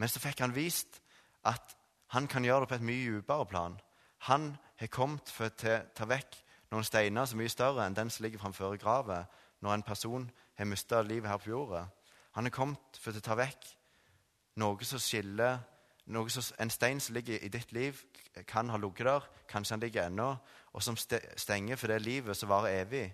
Men 0.00 0.08
så 0.08 0.22
fikk 0.22 0.40
han 0.44 0.54
vist 0.56 1.00
at 1.48 1.74
han 2.14 2.28
kan 2.28 2.44
gjøre 2.44 2.64
det 2.64 2.70
på 2.70 2.78
et 2.78 2.86
mye 2.86 3.18
dypere 3.18 3.48
plan. 3.48 3.76
Han 4.28 4.52
har 4.80 4.92
kommet 4.92 5.30
for 5.32 5.48
å 5.50 5.78
ta 5.94 6.08
vekk 6.08 6.38
noen 6.72 6.86
steiner 6.86 7.26
som 7.28 7.38
er 7.38 7.44
mye 7.44 7.52
større 7.52 7.84
enn 7.84 7.96
den 7.96 8.10
som 8.10 8.24
ligger 8.24 8.40
framfor 8.40 8.78
gravet 8.80 9.40
når 9.62 9.74
en 9.74 9.84
person 9.86 10.30
har 10.58 10.68
mista 10.68 11.02
livet 11.02 11.30
her 11.30 11.40
på 11.42 11.52
jorda. 11.52 11.86
Han 12.36 12.48
har 12.48 12.54
kommet 12.54 13.00
for 13.00 13.12
å 13.16 13.24
ta 13.24 13.36
vekk 13.38 13.68
noe 14.62 14.88
som 14.88 15.00
skiller 15.02 15.60
noe 16.06 16.30
som, 16.30 16.42
En 16.58 16.70
stein 16.70 17.00
som 17.00 17.14
ligger 17.14 17.38
i 17.38 17.48
ditt 17.48 17.72
liv, 17.72 18.02
kan 18.46 18.68
ha 18.68 18.76
ligget 18.76 19.06
der, 19.06 19.26
kanskje 19.48 19.72
han 19.72 19.80
ligger 19.80 20.06
ennå, 20.06 20.36
og 20.72 20.82
som 20.82 20.96
stenger 20.96 21.76
for 21.76 21.86
det 21.86 22.02
livet 22.02 22.36
som 22.36 22.48
varer 22.48 22.82
evig. 22.82 23.12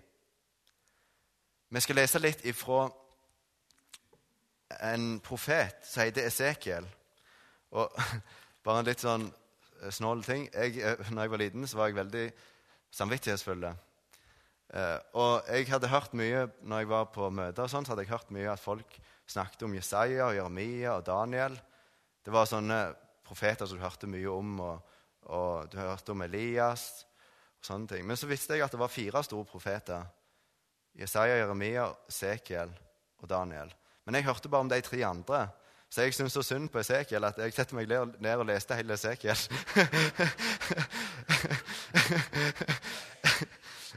Vi 1.69 1.81
skal 1.85 1.99
lese 1.99 2.17
litt 2.17 2.39
ifra 2.49 2.87
en 4.89 5.19
profet 5.21 5.83
som 5.85 6.01
heter 6.01 6.25
Esekiel. 6.25 6.87
Og 7.77 7.93
bare 8.65 8.81
en 8.81 8.87
litt 8.87 9.03
sånn 9.03 9.27
snål 9.93 10.23
ting. 10.25 10.47
Jeg, 10.49 10.81
eh, 10.81 11.11
når 11.13 11.27
jeg 11.27 11.33
var 11.35 11.43
liten, 11.43 11.67
så 11.69 11.77
var 11.77 11.91
jeg 11.91 11.99
veldig 11.99 12.25
samvittighetsfull. 12.97 13.69
Eh, 13.69 14.97
og 15.13 15.45
jeg 15.45 15.69
hadde 15.69 15.93
hørt 15.93 16.17
mye 16.17 16.47
når 16.65 16.81
jeg 16.83 16.91
var 16.95 17.07
på 17.13 17.29
møter, 17.29 17.61
og 17.67 17.69
sånt, 17.69 17.85
så 17.85 17.93
hadde 17.93 18.07
jeg 18.07 18.15
hørt 18.15 18.33
mye 18.33 18.49
at 18.49 18.65
folk 18.65 18.97
snakket 19.29 19.69
om 19.69 19.77
Jesaja, 19.77 20.25
og 20.25 20.39
Jeremia 20.39 20.97
og 20.97 21.05
Daniel. 21.05 21.61
Det 22.25 22.33
var 22.33 22.49
sånne 22.49 22.83
profeter 23.29 23.69
som 23.69 23.77
du 23.77 23.85
hørte 23.85 24.09
mye 24.09 24.33
om, 24.33 24.57
og, 24.65 24.95
og 25.29 25.69
du 25.69 25.77
hørte 25.77 26.17
om 26.17 26.25
Elias. 26.25 27.05
og 27.61 27.69
sånne 27.69 27.93
ting. 27.93 28.09
Men 28.09 28.17
så 28.17 28.25
visste 28.25 28.57
jeg 28.57 28.65
at 28.65 28.73
det 28.73 28.81
var 28.81 28.89
fire 28.89 29.21
store 29.21 29.45
profeter. 29.45 30.15
Jesaja, 30.99 31.37
Jeremia, 31.39 31.85
Sekiel 32.11 32.71
og 33.19 33.29
Daniel. 33.29 33.73
Men 34.05 34.15
jeg 34.15 34.25
hørte 34.25 34.49
bare 34.49 34.61
om 34.65 34.69
de 34.69 34.81
tre 34.83 35.05
andre. 35.05 35.47
Så 35.89 36.01
jeg 36.01 36.13
syntes 36.13 36.33
så 36.33 36.43
synd 36.43 36.69
på 36.69 36.79
Esekiel 36.79 37.23
at 37.25 37.37
jeg 37.39 37.53
setter 37.53 37.75
meg 37.77 37.87
ned 37.89 38.35
og 38.35 38.45
leste 38.45 38.75
hele 38.77 38.93
Esekiel. 38.93 39.37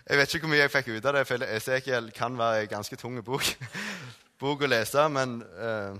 jeg 0.08 0.18
vet 0.18 0.34
ikke 0.34 0.46
hvor 0.46 0.54
mye 0.54 0.62
jeg 0.62 0.70
fikk 0.72 0.88
ut 0.94 1.08
av 1.10 1.14
det, 1.18 1.24
for 1.28 1.38
Esekiel 1.44 2.10
kan 2.16 2.38
være 2.38 2.60
en 2.62 2.70
ganske 2.70 2.96
tung 2.96 3.24
bok, 3.26 3.44
bok 4.40 4.62
å 4.62 4.70
lese. 4.70 5.08
Men 5.12 5.28
uh, 5.58 5.92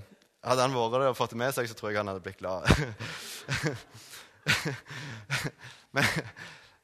hadde 0.47 0.65
han 0.65 0.79
vært 0.79 0.93
der 0.97 1.09
og 1.11 1.19
fått 1.19 1.33
det 1.35 1.43
med 1.43 1.53
seg, 1.59 1.65
så 1.69 1.75
tror 1.77 1.91
jeg 1.91 1.99
han 2.01 2.11
hadde 2.13 2.25
blitt 2.25 2.41
glad. 2.41 2.63
men, 5.99 6.05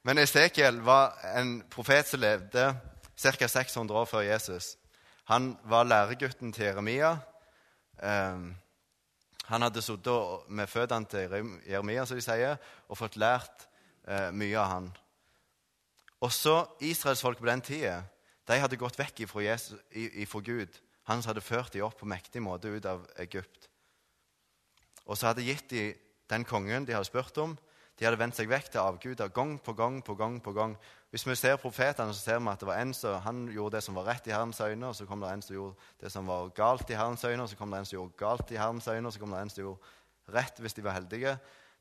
men 0.05 0.15
Esekiel 0.27 0.75
var 0.85 1.05
en 1.33 1.49
profet 1.71 2.05
som 2.11 2.21
levde 2.21 2.63
ca. 3.19 3.47
600 3.47 3.99
år 3.99 4.05
før 4.05 4.19
Jesus. 4.19 4.77
Han 5.23 5.57
var 5.63 5.83
læregutten 5.83 6.53
til 6.53 6.65
Jeremia. 6.65 7.17
Um, 8.03 8.55
han 9.45 9.61
hadde 9.61 9.81
sittet 9.81 10.47
med 10.47 10.67
føttene 10.67 11.05
til 11.05 11.35
Jeremia 11.67 12.05
som 12.05 12.17
de 12.17 12.23
sier, 12.23 12.57
og 12.87 12.97
fått 12.97 13.17
lært 13.19 13.67
uh, 14.07 14.29
mye 14.31 14.57
av 14.57 14.71
han. 14.71 14.89
Også 16.21 16.55
israelsfolket 16.81 17.43
på 17.43 17.49
den 17.51 17.61
tida 17.61 17.97
de 18.49 18.57
hadde 18.57 18.79
gått 18.81 18.97
vekk 18.97 19.25
ifra, 19.27 19.43
Jesus, 19.45 19.77
ifra 19.93 20.41
Gud. 20.41 20.79
Han 21.09 21.21
som 21.21 21.31
hadde 21.31 21.45
ført 21.45 21.73
dem 21.73 21.85
opp 21.85 21.99
på 21.99 22.09
mektig 22.09 22.41
måte 22.41 22.71
ut 22.71 22.85
av 22.89 23.03
Egypt. 23.21 23.69
Og 25.05 25.17
så 25.17 25.29
hadde 25.29 25.45
gitt 25.45 25.69
dem 25.69 25.93
den 26.29 26.45
kongen 26.45 26.85
de 26.85 26.93
hadde 26.93 27.09
spurt 27.09 27.37
om. 27.41 27.55
De 27.99 28.05
hadde 28.07 28.19
vendt 28.19 28.37
seg 28.37 28.47
vekk 28.47 28.69
til 28.71 28.79
avguder 28.79 29.27
gang 29.35 29.57
på 29.59 29.73
gang 29.75 29.99
på 30.03 30.15
gang. 30.15 30.39
på 30.39 30.53
gang. 30.55 30.77
Hvis 31.11 31.25
vi 31.27 31.35
ser 31.35 31.57
profetene, 31.59 32.13
så 32.13 32.21
ser 32.21 32.39
vi 32.39 32.47
at 32.47 32.61
det 32.61 32.67
var 32.69 32.79
en 32.79 32.93
som 32.93 33.47
gjorde 33.51 33.75
det 33.75 33.83
som 33.83 33.95
var 33.95 34.05
rett 34.07 34.27
i 34.27 34.31
Herrens 34.31 34.61
øyne, 34.61 34.87
og 34.87 34.95
så 34.95 35.05
kom 35.05 35.19
det 35.19 35.31
en 35.33 35.41
som 35.41 35.55
gjorde 35.55 35.75
det 35.99 36.11
som 36.11 36.27
var 36.27 36.49
galt 36.55 36.89
i 36.89 36.95
Herrens 36.95 37.23
øyne, 37.25 37.43
og 37.43 37.49
så 37.49 37.57
kom 37.57 37.71
det 37.71 37.79
en 37.79 37.89
som 37.89 37.97
gjorde 37.97 38.17
galt 38.17 38.51
i 38.51 38.57
Herrens 38.57 38.87
øyne, 38.87 39.07
og 39.07 39.13
så 39.13 39.19
kom 39.19 39.33
det 39.35 39.41
en 39.41 39.49
som 39.49 39.63
gjorde 39.63 40.35
rett 40.37 40.61
hvis 40.61 40.77
de 40.77 40.83
var 40.85 40.95
heldige. 40.95 41.33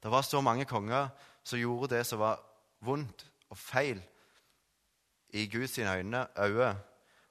Det 0.03 0.11
var 0.11 0.23
så 0.23 0.41
mange 0.41 0.65
konger 0.65 1.09
som 1.45 1.61
gjorde 1.61 1.93
det 1.95 2.07
som 2.07 2.19
var 2.19 2.41
vondt 2.81 3.27
og 3.51 3.59
feil 3.59 4.03
i 5.31 5.47
Guds 5.47 5.79
øyne, 5.79 6.27
øyne, 6.39 6.75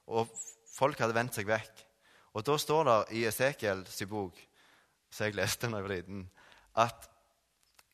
og 0.06 0.32
folk 0.76 0.98
hadde 0.98 1.18
vendt 1.18 1.34
seg 1.34 1.50
vekk. 1.50 1.84
Og 2.32 2.46
da 2.46 2.56
står 2.56 2.84
det 2.84 2.98
i 3.18 3.26
Esekiels 3.26 4.02
bok, 4.08 4.38
som 5.10 5.26
jeg 5.26 5.34
leste 5.34 5.66
da 5.66 5.76
jeg 5.76 5.88
var 5.88 5.96
liten, 5.96 6.26
at 6.78 7.10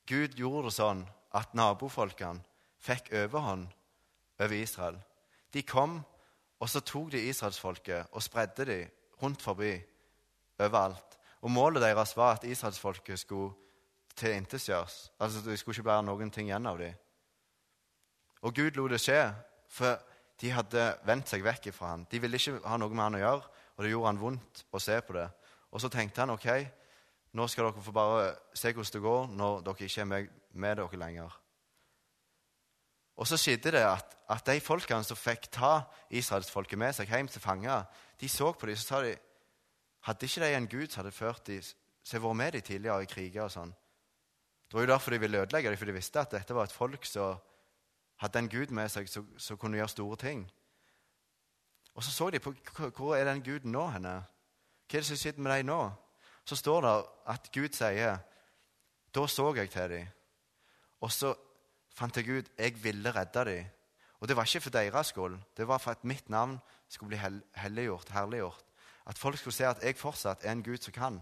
Gud 0.08 0.36
gjorde 0.36 0.68
det 0.68 0.76
sånn 0.76 1.02
at 1.34 1.54
nabofolkene 1.56 2.42
fikk 2.84 3.10
overhånd 3.16 3.70
over 4.38 4.56
Israel. 4.56 4.98
De 5.54 5.62
kom, 5.62 6.00
og 6.60 6.70
så 6.70 6.82
tok 6.84 7.12
de 7.14 7.22
israelsfolket 7.28 8.12
og 8.12 8.22
spredde 8.24 8.66
de 8.68 8.78
rundt 9.22 9.42
forbi 9.42 9.72
overalt. 10.58 11.18
Og 11.44 11.50
Målet 11.52 11.82
deres 11.82 12.16
var 12.16 12.36
at 12.36 12.44
israelsfolket 12.48 13.20
skulle 13.20 13.52
tilintetgjøres. 14.16 15.12
Altså, 15.20 15.42
det 15.44 15.58
skulle 15.58 15.74
ikke 15.74 15.90
være 15.90 16.06
noen 16.06 16.30
ting 16.30 16.48
igjen 16.48 16.66
av 16.66 16.78
dem. 16.78 16.94
Og 18.44 18.54
Gud 18.54 18.76
lot 18.76 18.92
det 18.92 19.00
skje, 19.00 19.20
for 19.72 19.98
de 20.40 20.50
hadde 20.52 20.86
vendt 21.08 21.30
seg 21.30 21.44
vekk 21.44 21.70
fra 21.72 21.94
ham. 21.94 22.04
De 22.10 22.20
ville 22.20 22.38
ikke 22.38 22.60
ha 22.64 22.78
noe 22.80 22.92
med 22.92 23.04
han 23.04 23.18
å 23.18 23.22
gjøre, 23.22 23.52
og 23.74 23.84
det 23.84 23.92
gjorde 23.92 24.10
han 24.10 24.20
vondt 24.20 24.64
å 24.70 24.80
se 24.82 24.98
på 25.00 25.16
det. 25.16 25.26
Og 25.72 25.82
så 25.82 25.90
tenkte 25.90 26.22
han 26.22 26.34
ok, 26.34 26.48
nå 27.34 27.46
skal 27.50 27.66
dere 27.66 27.82
få 27.82 27.92
bare 27.94 28.34
se 28.54 28.72
hvordan 28.72 28.92
det 28.94 29.02
går 29.02 29.26
når 29.34 29.64
dere 29.66 29.88
ikke 29.88 30.00
er 30.00 30.10
med, 30.10 30.28
med 30.52 30.76
dere 30.78 31.00
lenger. 31.00 31.40
Og 33.16 33.26
så 33.30 33.38
skjedde 33.38 33.74
det 33.74 33.82
at, 33.86 34.16
at 34.30 34.46
de 34.46 34.60
folkene 34.62 35.04
som 35.06 35.18
fikk 35.18 35.48
ta 35.54 35.84
israelsfolket 36.10 36.78
med 36.78 36.94
seg 36.96 37.10
hjem 37.10 37.30
til 37.30 37.42
fanger, 37.42 37.86
de 38.20 38.28
så 38.28 38.52
på 38.52 38.66
dem 38.66 38.78
så 38.78 38.86
sa 38.86 39.00
de, 39.04 39.14
hadde 40.06 40.26
ikke 40.26 40.42
de 40.42 40.54
en 40.56 40.68
gud 40.68 40.86
som 40.88 41.02
hadde 41.02 41.14
ført 41.14 41.46
dem, 41.46 41.62
som 42.04 42.18
har 42.18 42.26
vært 42.28 42.36
med 42.36 42.52
dem 42.52 42.66
tidligere 42.66 43.02
i 43.02 43.10
kriger 43.10 43.46
og 43.46 43.54
sånn. 43.54 43.74
Det 44.68 44.76
var 44.76 44.86
jo 44.86 44.92
derfor 44.92 45.14
de 45.14 45.20
ville 45.22 45.40
ødelegge 45.40 45.70
dem, 45.70 45.78
for 45.78 45.90
de 45.90 45.96
visste 45.96 46.20
at 46.20 46.34
dette 46.34 46.54
var 46.54 46.68
et 46.68 46.74
folk 46.74 47.06
som 47.06 47.38
hadde 48.22 48.38
en 48.38 48.50
gud 48.50 48.74
med 48.74 48.90
seg 48.90 49.08
som, 49.10 49.58
kunne 49.58 49.78
gjøre 49.78 49.94
store 49.94 50.16
ting. 50.20 50.44
Og 51.94 52.02
så 52.02 52.10
så 52.10 52.30
de 52.30 52.40
på 52.42 52.54
hvor 52.96 53.14
er 53.16 53.24
den 53.28 53.42
guden 53.42 53.72
nå 53.72 53.86
henne? 53.94 54.16
Hva 54.90 54.98
er 54.98 55.04
det 55.04 55.08
som 55.08 55.16
sitter 55.20 55.40
med 55.40 55.54
dem 55.54 55.70
nå? 55.70 55.80
Så 56.44 56.56
står 56.56 56.80
det 56.84 56.94
at 57.32 57.50
Gud 57.52 57.72
sier 57.72 58.18
Da 59.14 59.26
så 59.30 59.52
jeg 59.54 59.70
til 59.70 59.90
dem, 59.90 60.06
og 61.00 61.12
så 61.12 61.34
fant 61.94 62.16
jeg 62.16 62.28
ut 62.28 62.48
jeg 62.58 62.74
ville 62.82 63.12
redde 63.14 63.44
dem. 63.44 63.66
Og 64.20 64.28
det 64.28 64.36
var 64.36 64.48
ikke 64.48 64.64
for 64.64 64.74
deres 64.74 65.12
skyld, 65.12 65.36
det 65.56 65.68
var 65.68 65.78
for 65.78 65.90
at 65.90 66.04
mitt 66.04 66.30
navn 66.30 66.58
skulle 66.88 67.14
bli 67.14 67.40
helliggjort, 67.54 68.08
herliggjort. 68.10 68.64
At 69.06 69.18
folk 69.18 69.38
skulle 69.38 69.54
se 69.54 69.66
at 69.66 69.82
jeg 69.84 69.96
fortsatt 69.96 70.44
er 70.44 70.52
en 70.52 70.62
Gud 70.62 70.80
som 70.82 70.92
kan. 70.92 71.20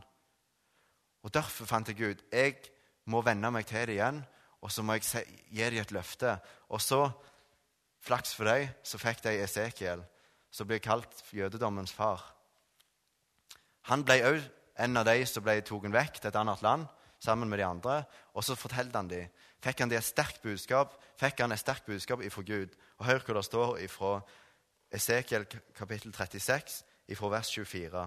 Og 1.22 1.34
Derfor 1.34 1.66
fant 1.66 1.88
jeg 1.88 2.00
ut 2.00 2.22
jeg 2.32 2.56
må 3.04 3.22
venne 3.22 3.50
meg 3.50 3.66
til 3.66 3.86
det 3.86 3.96
igjen, 3.96 4.22
og 4.62 4.70
så 4.70 4.82
må 4.82 4.94
jeg 4.94 5.26
gi 5.50 5.70
dem 5.70 5.82
et 5.82 5.92
løfte. 5.94 6.36
Og 6.68 6.80
så, 6.80 7.10
flaks 8.00 8.34
for 8.34 8.46
dem, 8.46 8.68
så 8.82 8.98
fikk 8.98 9.24
de 9.24 9.34
Esekiel, 9.42 10.04
som 10.50 10.66
blir 10.66 10.78
kalt 10.78 11.24
jødedommens 11.32 11.92
far. 11.92 12.22
Han 13.90 14.04
ble 14.06 14.20
òg 14.28 14.42
en 14.82 14.96
av 14.98 15.06
de 15.06 15.22
som 15.26 15.44
ble 15.44 15.60
tatt 15.62 15.94
vekk 15.94 16.20
til 16.20 16.32
et 16.32 16.40
annet 16.42 16.62
land 16.62 16.86
sammen 17.22 17.48
med 17.48 17.62
de 17.62 17.66
andre. 17.68 18.02
Og 18.34 18.44
så 18.44 18.58
fortalte 18.58 18.98
han 18.98 19.10
dem. 19.10 19.30
Fikk 19.62 19.84
han 19.84 19.92
et 19.94 20.04
sterkt 20.04 20.42
budskap 20.42 20.98
fikk 21.22 21.42
han 21.44 21.54
et 21.54 21.60
sterkt 21.60 21.86
budskap 21.86 22.22
ifra 22.22 22.42
Gud. 22.46 22.72
Og 22.98 23.06
Hør 23.06 23.22
hva 23.26 23.36
det 23.38 23.44
står 23.46 23.76
ifra 23.84 24.16
Esekiel 24.92 25.46
kapittel 25.76 26.12
36, 26.14 26.82
ifra 27.08 27.30
vers 27.32 27.50
24. 27.54 28.06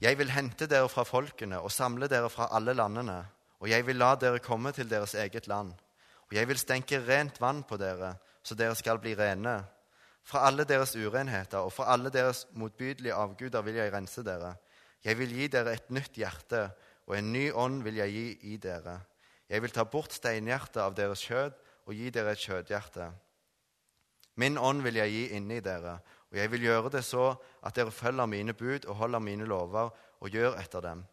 Jeg 0.00 0.18
vil 0.18 0.30
hente 0.30 0.68
dere 0.70 0.88
fra 0.90 1.04
folkene 1.06 1.60
og 1.62 1.72
samle 1.74 2.08
dere 2.10 2.30
fra 2.30 2.48
alle 2.54 2.74
landene, 2.74 3.18
og 3.58 3.70
jeg 3.70 3.86
vil 3.86 3.98
la 3.98 4.14
dere 4.14 4.42
komme 4.42 4.72
til 4.72 4.90
deres 4.90 5.14
eget 5.14 5.48
land. 5.50 5.72
Og 6.28 6.36
jeg 6.36 6.48
vil 6.48 6.58
stenke 6.58 7.00
rent 7.02 7.40
vann 7.40 7.64
på 7.66 7.78
dere, 7.80 8.14
så 8.42 8.54
dere 8.54 8.76
skal 8.78 9.00
bli 9.02 9.14
rene. 9.18 9.60
Fra 10.28 10.44
alle 10.46 10.66
deres 10.68 10.94
urenheter 10.96 11.64
og 11.64 11.72
fra 11.72 11.88
alle 11.92 12.10
deres 12.10 12.46
motbydelige 12.52 13.14
avguder 13.14 13.62
vil 13.62 13.78
jeg 13.80 13.92
rense 13.92 14.22
dere. 14.22 14.54
Jeg 15.04 15.18
vil 15.18 15.32
gi 15.34 15.46
dere 15.52 15.76
et 15.76 15.90
nytt 15.94 16.18
hjerte, 16.18 16.68
og 17.06 17.16
en 17.16 17.32
ny 17.32 17.48
ånd 17.52 17.82
vil 17.86 18.00
jeg 18.00 18.12
gi 18.12 18.26
i 18.52 18.56
dere. 18.60 18.98
Jeg 19.48 19.62
vil 19.64 19.72
ta 19.72 19.84
bort 19.88 20.12
steinhjertet 20.12 20.82
av 20.82 20.96
deres 20.96 21.22
kjød 21.24 21.54
og 21.88 21.94
gi 21.96 22.10
dere 22.12 22.34
et 22.34 22.42
kjødhjerte. 22.42 23.08
Min 24.38 24.58
ånd 24.58 24.84
vil 24.84 25.00
jeg 25.00 25.10
gi 25.14 25.22
inni 25.38 25.60
dere, 25.64 25.98
og 26.30 26.36
jeg 26.36 26.50
vil 26.52 26.66
gjøre 26.68 26.92
det 26.98 27.04
så 27.06 27.30
at 27.64 27.74
dere 27.78 27.94
følger 27.94 28.28
mine 28.28 28.52
bud 28.54 28.84
og 28.86 28.98
holder 29.00 29.24
mine 29.24 29.48
lover 29.48 29.94
og 30.20 30.30
gjør 30.30 30.58
etter 30.60 30.84
dem. 30.84 31.06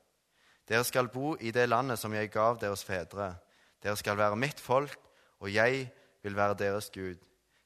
Dere 0.67 0.83
skal 0.83 1.07
bo 1.13 1.35
i 1.39 1.51
det 1.53 1.69
landet 1.69 2.01
som 2.01 2.13
jeg 2.13 2.31
gav 2.33 2.59
deres 2.61 2.83
fedre. 2.83 3.35
Dere 3.83 3.95
skal 3.97 4.17
være 4.17 4.35
mitt 4.35 4.59
folk, 4.59 4.97
og 5.39 5.53
jeg 5.53 5.87
vil 6.23 6.35
være 6.35 6.57
deres 6.59 6.89
Gud. 6.89 7.21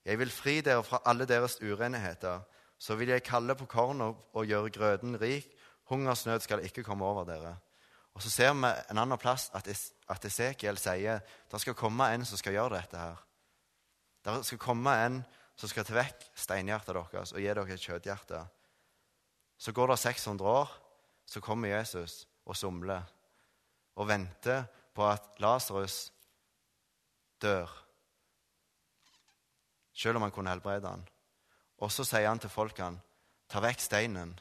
Jeg 0.06 0.20
vil 0.20 0.32
fri 0.32 0.60
dere 0.62 0.84
fra 0.84 1.02
alle 1.06 1.26
deres 1.26 1.58
urenheter. 1.62 2.42
Så 2.80 2.96
vil 2.96 3.10
jeg 3.10 3.24
kalle 3.24 3.56
på 3.56 3.66
korn 3.66 4.02
og 4.02 4.46
gjøre 4.46 4.70
grøden 4.70 5.22
rik. 5.22 5.48
Hungersnød 5.90 6.40
skal 6.40 6.64
ikke 6.66 6.84
komme 6.84 7.06
over 7.06 7.26
dere. 7.26 7.56
Og 8.14 8.22
Så 8.22 8.30
ser 8.30 8.54
vi 8.54 8.68
en 8.92 8.98
annen 8.98 9.18
plass 9.18 9.50
at, 9.54 9.68
at 10.10 10.26
Esekiel 10.26 10.78
sier 10.78 11.20
det 11.52 11.62
skal 11.62 11.78
komme 11.78 12.10
en 12.14 12.26
som 12.26 12.38
skal 12.38 12.54
gjøre 12.54 12.78
dette. 12.78 12.98
her. 12.98 13.16
Det 14.26 14.46
skal 14.46 14.58
komme 14.58 14.96
en 15.06 15.24
som 15.56 15.70
skal 15.70 15.86
ta 15.86 15.96
vekk 15.96 16.30
steinhjertet 16.36 16.96
deres 16.96 17.34
og 17.34 17.40
gi 17.40 17.48
dere 17.48 17.74
et 17.74 17.82
kjøtthjerte. 17.84 18.46
Så 19.58 19.72
går 19.72 19.88
det 19.88 20.00
600 20.00 20.50
år, 20.50 20.70
så 21.26 21.42
kommer 21.42 21.68
Jesus 21.68 22.28
og 22.46 22.56
somler 22.56 23.04
og 23.96 24.08
venter 24.08 24.64
på 24.96 25.08
at 25.10 25.40
Lasarus 25.40 26.12
dør 27.42 27.70
selv 30.00 30.16
om 30.16 30.22
han 30.22 30.32
kunne 30.32 30.50
helbrede 30.50 30.88
han. 30.88 31.04
Og 31.80 31.92
så 31.92 32.06
sier 32.08 32.28
han 32.28 32.40
til 32.40 32.52
folkene, 32.52 33.02
ta 33.50 33.60
vekk 33.64 33.82
steinen, 33.84 34.32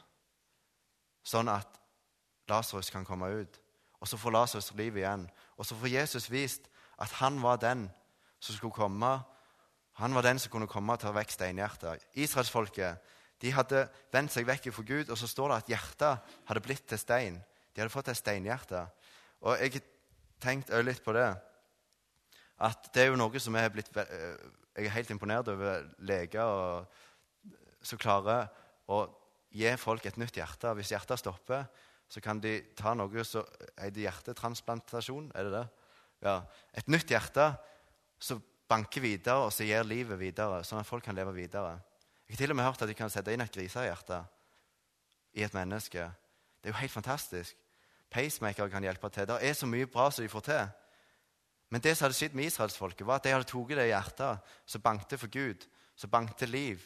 sånn 1.29 1.51
at 1.51 1.77
Lasarus 2.49 2.89
kan 2.89 3.05
komme 3.05 3.29
ut. 3.41 3.59
Og 3.99 4.09
så 4.09 4.17
får 4.17 4.33
Lasarus 4.33 4.71
liv 4.77 4.97
igjen. 4.97 5.27
Og 5.57 5.67
så 5.67 5.77
får 5.77 5.93
Jesus 5.93 6.29
vist 6.31 6.69
at 6.99 7.13
han 7.19 7.41
var 7.43 7.59
den 7.61 7.87
som 8.39 8.55
skulle 8.55 8.73
komme. 8.73 9.11
Han 9.99 10.15
var 10.15 10.25
den 10.25 10.39
som 10.39 10.51
kunne 10.51 10.69
komme 10.71 10.95
og 10.95 11.03
ta 11.03 11.11
vekk 11.13 11.35
steinhjertet. 11.35 12.05
Israelsfolket 12.17 13.15
de 13.39 13.51
hadde 13.55 13.85
vendt 14.11 14.33
seg 14.33 14.47
vekk 14.47 14.67
fra 14.75 14.83
Gud, 14.83 15.11
og 15.11 15.17
så 15.17 15.27
står 15.27 15.51
det 15.51 15.57
at 15.61 15.69
hjertet 15.71 16.31
hadde 16.49 16.63
blitt 16.63 16.87
til 16.89 16.99
stein. 16.99 17.37
De 17.71 17.79
hadde 17.79 17.93
fått 17.93 18.09
et 18.11 18.19
steinhjerte. 18.19 18.81
Og 19.47 19.55
jeg 19.61 19.77
har 19.77 19.85
tenkt 20.43 20.73
litt 20.83 21.03
på 21.05 21.15
det. 21.15 21.29
At 22.59 22.89
det 22.95 23.05
er 23.05 23.13
jo 23.13 23.19
noe 23.19 23.39
som 23.39 23.55
er 23.55 23.69
blitt 23.71 23.91
eh, 23.95 24.35
jeg 24.75 24.87
er 24.87 24.95
helt 24.95 25.09
imponert 25.11 25.47
over 25.51 25.87
leger 26.07 26.43
og, 26.43 26.99
som 27.83 27.99
klarer 27.99 28.47
å 28.87 29.01
gi 29.49 29.71
folk 29.81 30.05
et 30.05 30.19
nytt 30.21 30.37
hjerte. 30.37 30.73
Hvis 30.77 30.91
hjertet 30.93 31.21
stopper, 31.21 31.65
så 32.09 32.21
kan 32.21 32.41
de 32.41 32.59
ta 32.77 32.95
noe 32.97 33.23
som 33.27 33.45
heter 33.77 34.05
hjertetransplantasjon. 34.05 35.31
Er 35.37 35.47
det 35.47 35.53
det? 35.57 35.65
Ja. 36.25 36.39
Et 36.77 36.89
nytt 36.89 37.09
hjerte 37.09 37.51
som 38.19 38.41
banker 38.69 39.01
videre, 39.01 39.45
og 39.45 39.53
som 39.53 39.65
gir 39.65 39.85
livet 39.87 40.19
videre, 40.19 40.61
sånn 40.65 40.81
at 40.81 40.89
folk 40.89 41.05
kan 41.05 41.17
leve 41.17 41.33
videre. 41.33 41.77
Jeg 42.27 42.35
har 42.35 42.43
til 42.43 42.53
og 42.53 42.59
med 42.59 42.67
hørt 42.67 42.83
at 42.85 42.89
de 42.89 42.97
kan 42.97 43.09
sette 43.09 43.33
inn 43.33 43.41
et 43.41 43.53
grisehjerte 43.53 44.19
i 45.33 45.45
et 45.45 45.55
menneske. 45.55 46.05
Det 46.59 46.69
er 46.69 46.75
jo 46.75 46.81
helt 46.81 46.93
fantastisk. 46.93 47.57
Pacemaker 48.09 48.69
kan 48.69 48.85
hjelpe 48.85 49.09
til. 49.13 49.25
Det 49.29 49.37
er 49.45 49.57
så 49.57 49.69
mye 49.69 49.89
bra 49.89 50.09
som 50.11 50.25
de 50.25 50.29
får 50.29 50.45
til. 50.45 50.69
Men 51.69 51.81
det 51.85 51.95
som 51.95 52.07
hadde 52.07 52.17
skjedd 52.17 52.37
med 52.37 52.49
israelsfolket, 52.49 53.05
var 53.05 53.19
at 53.19 53.25
de 53.25 53.33
hadde 53.33 53.49
tatt 53.49 53.75
det 53.77 53.89
hjertet 53.91 54.53
som 54.65 54.81
bankte 54.81 55.17
for 55.21 55.29
Gud, 55.33 55.65
som 55.95 56.09
bankte 56.09 56.49
liv. 56.49 56.81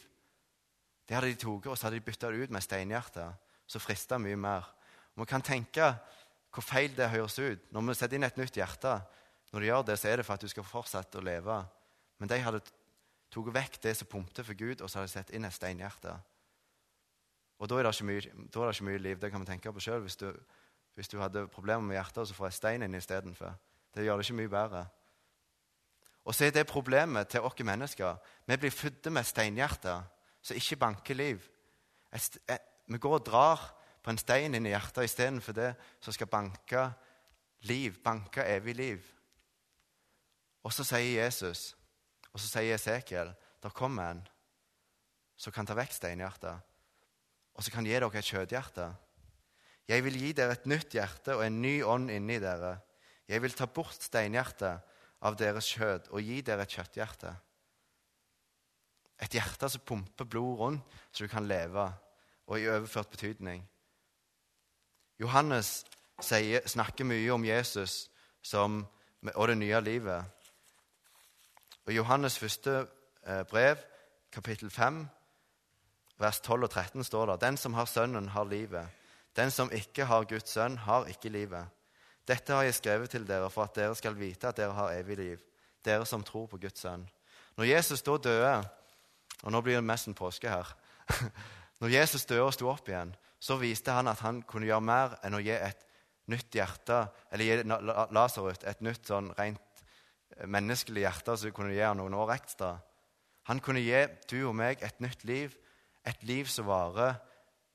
Det 1.04 1.16
hadde 1.16 1.30
de 1.32 1.38
tatt, 1.38 1.66
og 1.68 1.76
så 1.76 1.86
hadde 1.86 1.98
de 2.00 2.06
bytta 2.06 2.30
det 2.32 2.46
ut 2.46 2.54
med 2.54 2.64
steinhjerter, 2.64 3.34
som 3.66 3.82
frista 3.82 4.18
mye 4.18 4.36
mer. 4.36 4.68
Og 5.14 5.24
Vi 5.24 5.30
kan 5.30 5.42
tenke 5.42 5.94
hvor 6.54 6.62
feil 6.62 6.94
det 6.96 7.10
høres 7.10 7.38
ut. 7.38 7.60
Når 7.72 7.88
vi 7.88 7.94
setter 7.98 8.16
inn 8.16 8.26
et 8.26 8.38
nytt 8.38 8.56
hjerte, 8.56 8.94
når 9.52 9.60
de 9.60 9.66
gjør 9.66 9.82
det, 9.88 9.98
så 9.98 10.08
er 10.08 10.16
det 10.16 10.26
for 10.26 10.34
at 10.34 10.44
du 10.44 10.48
skal 10.48 10.66
fortsette 10.66 11.18
å 11.18 11.24
leve. 11.24 11.56
Men 12.18 12.30
de 12.30 12.38
hadde 12.42 12.62
tatt 13.34 13.50
vekk 13.54 13.80
det 13.82 13.96
som 13.98 14.08
pumpte 14.10 14.44
for 14.46 14.54
Gud, 14.54 14.80
og 14.80 14.90
så 14.90 15.00
hadde 15.00 15.10
de 15.10 15.14
satt 15.16 15.34
inn 15.34 15.44
et 15.44 15.54
steinhjerte. 15.54 16.14
Og 17.58 17.70
da 17.70 17.78
er, 17.80 17.90
mye, 18.06 18.22
da 18.50 18.62
er 18.62 18.70
det 18.70 18.74
ikke 18.76 18.88
mye 18.88 19.02
liv. 19.02 19.18
Det 19.20 19.30
kan 19.30 19.42
vi 19.42 19.48
tenke 19.48 19.72
på 19.72 19.82
sjøl. 19.82 20.02
Hvis, 20.02 20.18
hvis, 20.94 21.10
du 21.10 21.18
hadde 21.18 21.46
problemer 21.48 21.82
med 21.82 21.98
hjertet, 21.98 22.22
og 22.22 22.28
så 22.30 22.38
får 22.38 22.50
jeg 22.50 22.58
stein 22.58 22.86
inn 22.86 22.98
istedenfor. 22.98 23.54
Det 23.94 24.06
gjør 24.06 24.18
det 24.18 24.26
ikke 24.26 24.38
mye 24.40 24.52
bedre. 24.52 24.84
Og 26.24 26.34
så 26.34 26.46
er 26.46 26.54
det 26.54 26.66
problemet 26.66 27.28
til 27.28 27.44
oss 27.44 27.58
mennesker. 27.58 28.16
Vi 28.46 28.56
blir 28.56 28.74
født 28.74 29.10
med 29.12 29.26
steinhjerter 29.26 30.02
som 30.44 30.58
ikke 30.58 30.80
banker 30.80 31.16
liv. 31.16 31.40
Vi 32.12 33.00
går 33.00 33.16
og 33.18 33.24
drar 33.26 33.62
på 34.04 34.12
en 34.12 34.20
stein 34.20 34.54
inn 34.54 34.68
i 34.68 34.74
hjertet 34.74 35.08
istedenfor 35.08 35.56
det 35.56 35.70
som 36.04 36.12
skal 36.12 36.28
banke 36.28 36.84
liv, 37.64 37.96
banke 38.04 38.44
evig 38.44 38.76
liv. 38.76 39.06
Og 40.64 40.72
så 40.72 40.84
sier 40.84 41.24
Jesus, 41.24 41.72
og 42.32 42.40
så 42.40 42.50
sier 42.50 42.76
Esekiel, 42.76 43.32
der 43.64 43.72
kommer 43.72 44.12
en 44.12 44.22
som 45.40 45.52
kan 45.52 45.66
ta 45.66 45.76
vekk 45.76 45.96
steinhjertet, 45.96 46.60
og 47.54 47.64
som 47.64 47.74
kan 47.74 47.86
gi 47.86 47.94
dere 47.94 48.08
et 48.12 48.28
kjøtthjerte. 48.28 48.88
Jeg 49.88 50.04
vil 50.04 50.16
gi 50.16 50.32
dere 50.36 50.56
et 50.56 50.68
nytt 50.68 50.94
hjerte 50.96 51.36
og 51.36 51.44
en 51.44 51.60
ny 51.60 51.78
ånd 51.84 52.12
inni 52.12 52.38
dere. 52.40 52.78
Jeg 53.28 53.42
vil 53.44 53.56
ta 53.56 53.66
bort 53.68 54.00
steinhjertet 54.00 54.92
av 55.24 55.36
deres 55.40 55.68
kjød 55.72 56.08
og 56.12 56.24
gi 56.24 56.40
dere 56.44 56.64
et 56.64 56.76
kjøtthjerte. 56.76 57.34
Et 59.22 59.36
hjerte 59.36 59.68
som 59.70 59.82
pumper 59.86 60.24
blod 60.24 60.58
rundt, 60.58 60.96
så 61.12 61.24
du 61.24 61.28
kan 61.28 61.46
leve, 61.46 61.92
og 62.46 62.60
i 62.60 62.68
overført 62.68 63.10
betydning. 63.10 63.62
Johannes 65.20 65.84
sier, 66.22 66.64
snakker 66.66 67.06
mye 67.06 67.30
om 67.32 67.44
Jesus 67.46 68.08
som, 68.42 68.82
og 69.34 69.48
det 69.48 69.58
nye 69.58 69.80
livet. 69.80 70.24
Og 71.86 71.94
Johannes 71.96 72.38
første 72.38 72.86
eh, 73.26 73.44
brev, 73.46 73.76
kapittel 74.32 74.70
5, 74.70 75.04
vers 76.18 76.40
12 76.40 76.62
og 76.62 76.70
13, 76.70 77.04
står 77.04 77.26
det 77.26 77.40
Den 77.40 77.56
som 77.56 77.74
har 77.74 77.84
Sønnen, 77.84 78.28
har 78.28 78.44
livet. 78.44 78.88
Den 79.36 79.50
som 79.50 79.70
ikke 79.72 80.04
har 80.04 80.24
Guds 80.24 80.50
sønn, 80.50 80.78
har 80.78 81.06
ikke 81.10 81.28
livet. 81.28 81.66
Dette 82.28 82.52
har 82.52 82.62
jeg 82.62 82.74
skrevet 82.74 83.10
til 83.10 83.26
dere 83.28 83.50
for 83.50 83.66
at 83.66 83.74
dere 83.76 83.94
skal 83.94 84.16
vite 84.16 84.48
at 84.48 84.56
dere 84.56 84.72
har 84.72 84.94
evig 84.96 85.16
liv, 85.16 85.40
dere 85.84 86.06
som 86.06 86.22
tror 86.24 86.46
på 86.46 86.58
Guds 86.58 86.80
sønn. 86.80 87.08
Når 87.56 87.64
Jesus 87.64 88.02
da 88.02 88.16
døde, 88.16 88.54
og 89.42 89.52
nå 89.52 89.60
blir 89.60 89.80
det 89.80 89.86
mest 89.86 90.08
en 90.08 90.16
påske 90.16 90.48
her 90.50 90.70
Når 91.82 91.90
Jesus 91.90 92.24
døde 92.24 92.46
og 92.46 92.54
sto 92.54 92.68
opp 92.70 92.86
igjen, 92.88 93.10
så 93.42 93.58
viste 93.60 93.92
han 93.92 94.08
at 94.08 94.22
han 94.24 94.38
kunne 94.48 94.68
gjøre 94.68 94.86
mer 94.86 95.16
enn 95.26 95.36
å 95.36 95.42
gi 95.42 95.52
et 95.52 95.82
nytt 96.32 96.54
hjerte, 96.56 97.02
eller 97.34 97.44
gi 97.44 98.12
Lasarus 98.14 98.62
et 98.64 98.80
nytt 98.86 99.10
sånn 99.10 99.32
rent 99.36 99.82
eh, 100.38 100.46
menneskelig 100.48 101.04
hjerte 101.04 101.36
som 101.36 101.52
kunne 101.52 101.74
gi 101.74 101.82
ham 101.84 101.98
noen 101.98 102.16
år 102.16 102.32
ekstra. 102.38 102.76
Han 103.50 103.60
kunne 103.60 103.82
gi 103.84 104.00
du 104.30 104.38
og 104.48 104.54
meg 104.56 104.80
et 104.86 105.02
nytt 105.04 105.26
liv, 105.28 105.52
et 106.08 106.22
liv 106.24 106.48
som 106.48 106.70
varer 106.70 107.18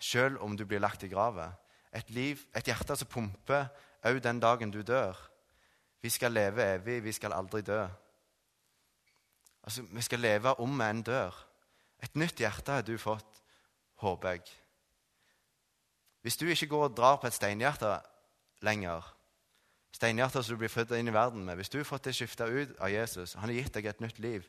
selv 0.02 0.42
om 0.42 0.56
du 0.58 0.66
blir 0.66 0.82
lagt 0.82 1.04
i 1.06 1.12
graven. 1.12 1.54
Et, 1.94 2.10
et 2.10 2.72
hjerte 2.72 2.96
som 2.98 3.10
pumper 3.10 3.68
òg 4.08 4.22
den 4.24 4.40
dagen 4.42 4.72
du 4.74 4.82
dør. 4.82 5.18
Vi 6.02 6.10
skal 6.10 6.32
leve 6.32 6.64
evig, 6.78 7.02
vi 7.04 7.14
skal 7.14 7.36
aldri 7.36 7.62
dø. 7.62 7.84
Altså, 9.64 9.84
Vi 9.92 10.02
skal 10.02 10.20
leve 10.20 10.56
om 10.64 10.78
vi 10.80 10.86
enn 10.88 11.04
dør. 11.04 11.36
Et 12.04 12.16
nytt 12.16 12.40
hjerte 12.40 12.72
har 12.72 12.86
du 12.86 12.96
fått, 12.98 13.42
håper 14.00 14.38
jeg. 14.38 14.52
Hvis 16.22 16.38
du 16.40 16.48
ikke 16.48 16.68
går 16.68 16.86
og 16.90 16.96
drar 16.98 17.20
på 17.20 17.28
et 17.28 17.36
steinhjerte 17.36 17.92
lenger, 18.64 19.04
steinhjertet 19.96 20.46
som 20.46 20.56
du 20.56 20.62
blir 20.64 20.72
født 20.72 20.96
inn 20.98 21.12
i 21.12 21.16
verden 21.16 21.46
med 21.46 21.56
Hvis 21.56 21.72
du 21.72 21.80
har 21.80 21.88
fått 21.88 22.06
det 22.06 22.16
skifta 22.16 22.46
ut 22.46 22.76
av 22.80 22.92
Jesus, 22.92 23.34
han 23.34 23.50
har 23.50 23.56
gitt 23.56 23.74
deg 23.74 23.86
et 23.90 24.02
nytt 24.04 24.20
liv 24.20 24.48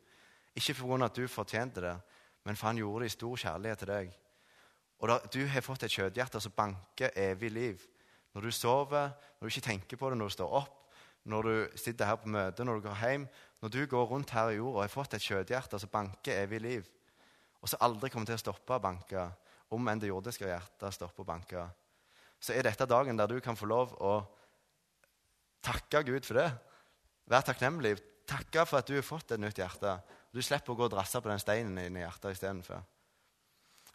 Ikke 0.55 0.75
pga. 0.75 1.05
at 1.05 1.15
du 1.15 1.29
fortjente 1.29 1.81
det, 1.81 1.97
men 2.45 2.57
for 2.57 2.67
han 2.67 2.77
gjorde 2.77 3.05
det 3.05 3.07
i 3.07 3.17
stor 3.17 3.37
kjærlighet 3.37 3.79
til 3.79 3.89
deg. 3.89 4.13
Og 4.99 5.09
da, 5.09 5.19
du 5.33 5.47
har 5.47 5.63
fått 5.63 5.83
et 5.83 5.93
kjøtthjerte 5.93 6.41
som 6.41 6.53
banker 6.53 7.11
evig 7.15 7.51
liv. 7.51 7.87
Når 8.35 8.43
du 8.43 8.51
sover, 8.51 9.11
når 9.41 9.47
du 9.47 9.53
ikke 9.55 9.69
tenker 9.69 9.97
på 9.97 10.11
det, 10.11 10.19
når 10.19 10.29
du 10.29 10.35
står 10.35 10.57
opp, 10.61 10.77
når 11.25 11.43
du 11.43 11.79
sitter 11.79 12.07
her 12.09 12.17
på 12.17 12.29
møte, 12.29 12.65
når 12.65 12.75
du 12.75 12.89
går 12.89 12.97
hjem 12.97 13.29
Når 13.61 13.69
du 13.69 13.87
går 13.87 14.05
rundt 14.05 14.31
her 14.31 14.49
i 14.49 14.57
jorda 14.57 14.77
og 14.77 14.83
har 14.83 14.89
fått 14.89 15.15
et 15.15 15.23
kjøtthjerte 15.23 15.79
som 15.79 15.91
banker 15.93 16.33
evig 16.33 16.61
liv, 16.61 16.87
og 17.61 17.69
som 17.69 17.83
aldri 17.85 18.11
kommer 18.11 18.31
til 18.31 18.39
å 18.39 18.43
stoppe 18.43 18.77
å 18.77 18.83
banke, 18.83 19.29
om 19.71 19.89
enn 19.89 20.01
det 20.03 20.11
jordiske 20.11 20.49
hjertet 20.49 20.97
stopper 20.97 21.23
å 21.23 21.29
banke, 21.29 21.65
så 22.41 22.55
er 22.57 22.65
dette 22.67 22.89
dagen 22.89 23.19
der 23.21 23.29
du 23.29 23.41
kan 23.45 23.59
få 23.59 23.69
lov 23.69 23.93
å 24.01 24.15
takke 25.63 26.03
Gud 26.09 26.25
for 26.25 26.41
det. 26.41 26.49
Vær 27.31 27.45
takknemlig. 27.47 27.99
Takke 28.31 28.65
for 28.67 28.81
at 28.81 28.89
du 28.89 28.97
har 28.97 29.05
fått 29.05 29.35
et 29.35 29.43
nytt 29.43 29.59
hjerte. 29.61 29.99
Du 30.33 30.41
slipper 30.43 30.73
å 30.73 30.79
gå 30.79 30.87
og 30.87 30.93
drasse 30.95 31.21
på 31.21 31.29
den 31.31 31.43
steinen 31.43 31.79
i 31.83 32.03
hjertet 32.03 32.37
istedenfor. 32.37 32.83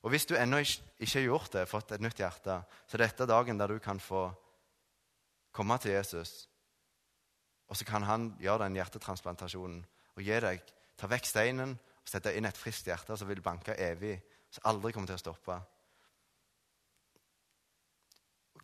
Og 0.06 0.12
hvis 0.14 0.28
du 0.30 0.36
ennå 0.38 0.60
ikke 0.62 1.16
har 1.18 1.26
gjort 1.26 1.56
det, 1.56 1.64
fått 1.66 1.96
et 1.96 2.04
nytt 2.04 2.20
hjerte, 2.22 2.60
så 2.86 2.98
er 2.98 3.08
dette 3.08 3.26
dagen 3.26 3.58
der 3.58 3.74
du 3.74 3.80
kan 3.82 4.00
få 4.00 4.28
komme 5.56 5.78
til 5.82 5.96
Jesus. 5.96 6.46
Og 7.66 7.80
så 7.80 7.88
kan 7.88 8.06
han 8.06 8.30
gjøre 8.38 8.68
den 8.68 8.78
hjertetransplantasjonen 8.78 9.82
og 10.16 10.22
gi 10.22 10.38
deg, 10.44 10.62
ta 11.00 11.10
vekk 11.10 11.26
steinen 11.28 11.74
sette 12.06 12.34
inn 12.38 12.46
et 12.46 12.58
friskt 12.58 12.88
hjerte 12.88 13.18
som 13.18 13.30
vil 13.30 13.42
banke 13.42 13.76
evig, 13.82 14.20
som 14.54 14.68
aldri 14.72 14.94
kommer 14.94 15.10
til 15.10 15.18
å 15.18 15.24
stoppe. 15.24 15.60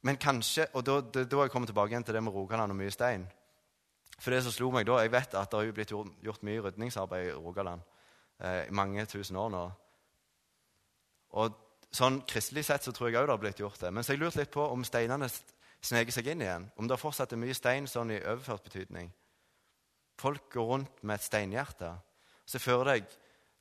Men 0.01 0.17
kanskje, 0.17 0.67
og 0.73 0.85
Da, 0.85 0.99
da, 1.01 1.23
da 1.23 1.41
jeg 1.43 1.51
kommer 1.51 1.69
tilbake 1.69 1.93
igjen 1.93 2.03
til 2.03 2.13
det 2.17 2.23
med 2.23 2.33
Rogaland 2.33 2.73
og 2.73 2.77
mye 2.77 2.91
stein. 2.93 3.27
For 4.21 4.33
det 4.33 4.43
som 4.43 4.53
slo 4.53 4.71
meg 4.71 4.85
da, 4.85 4.99
Jeg 5.01 5.11
vet 5.11 5.35
at 5.35 5.51
det 5.51 5.59
har 5.59 5.73
blitt 5.73 5.91
gjort, 5.91 6.09
gjort 6.21 6.43
mye 6.43 6.61
rydningsarbeid 6.61 7.27
i 7.27 7.33
Rogaland 7.33 7.81
eh, 8.39 8.67
i 8.67 8.71
mange 8.73 9.05
tusen 9.05 9.37
år 9.37 9.49
nå. 9.49 9.63
Og 11.41 11.57
sånn 11.91 12.21
Kristelig 12.27 12.65
sett 12.65 12.83
så 12.83 12.91
tror 12.91 13.09
jeg 13.09 13.21
òg 13.21 13.29
det 13.29 13.35
har 13.35 13.41
blitt 13.41 13.59
gjort 13.61 13.79
det. 13.81 13.91
Men 13.93 14.03
så 14.03 14.13
jeg 14.13 14.21
lurte 14.21 14.41
litt 14.41 14.53
på 14.53 14.65
om 14.65 14.85
steinene 14.85 15.29
sneker 15.81 16.13
seg 16.13 16.29
inn 16.33 16.45
igjen. 16.45 16.69
Om 16.77 16.89
det 16.89 16.99
fortsatt 17.01 17.33
er 17.33 17.41
mye 17.41 17.57
stein 17.57 17.89
sånn 17.89 18.13
i 18.13 18.21
overført 18.21 18.65
betydning. 18.67 19.11
Folk 20.21 20.49
går 20.53 20.67
rundt 20.73 21.03
med 21.03 21.17
et 21.17 21.25
steinhjerte. 21.25 21.95
Så 22.45 22.61
fører 22.61 22.95
jeg 22.95 23.07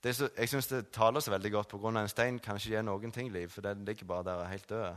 det 0.03 0.17
så, 0.17 0.29
Jeg 0.37 0.49
syns 0.49 0.67
det 0.67 0.91
taler 0.93 1.21
så 1.21 1.31
veldig 1.31 1.53
godt 1.53 1.69
pga. 1.69 1.89
en 1.89 2.09
stein 2.09 2.39
kan 2.39 2.57
ikke 2.57 2.71
gi 2.71 2.83
noen 2.83 3.13
ting 3.13 3.33
liv, 3.33 3.49
for 3.49 3.61
den 3.61 3.85
ligger 3.85 4.07
bare 4.07 4.25
der 4.25 4.45
helt 4.45 4.69
død. 4.69 4.97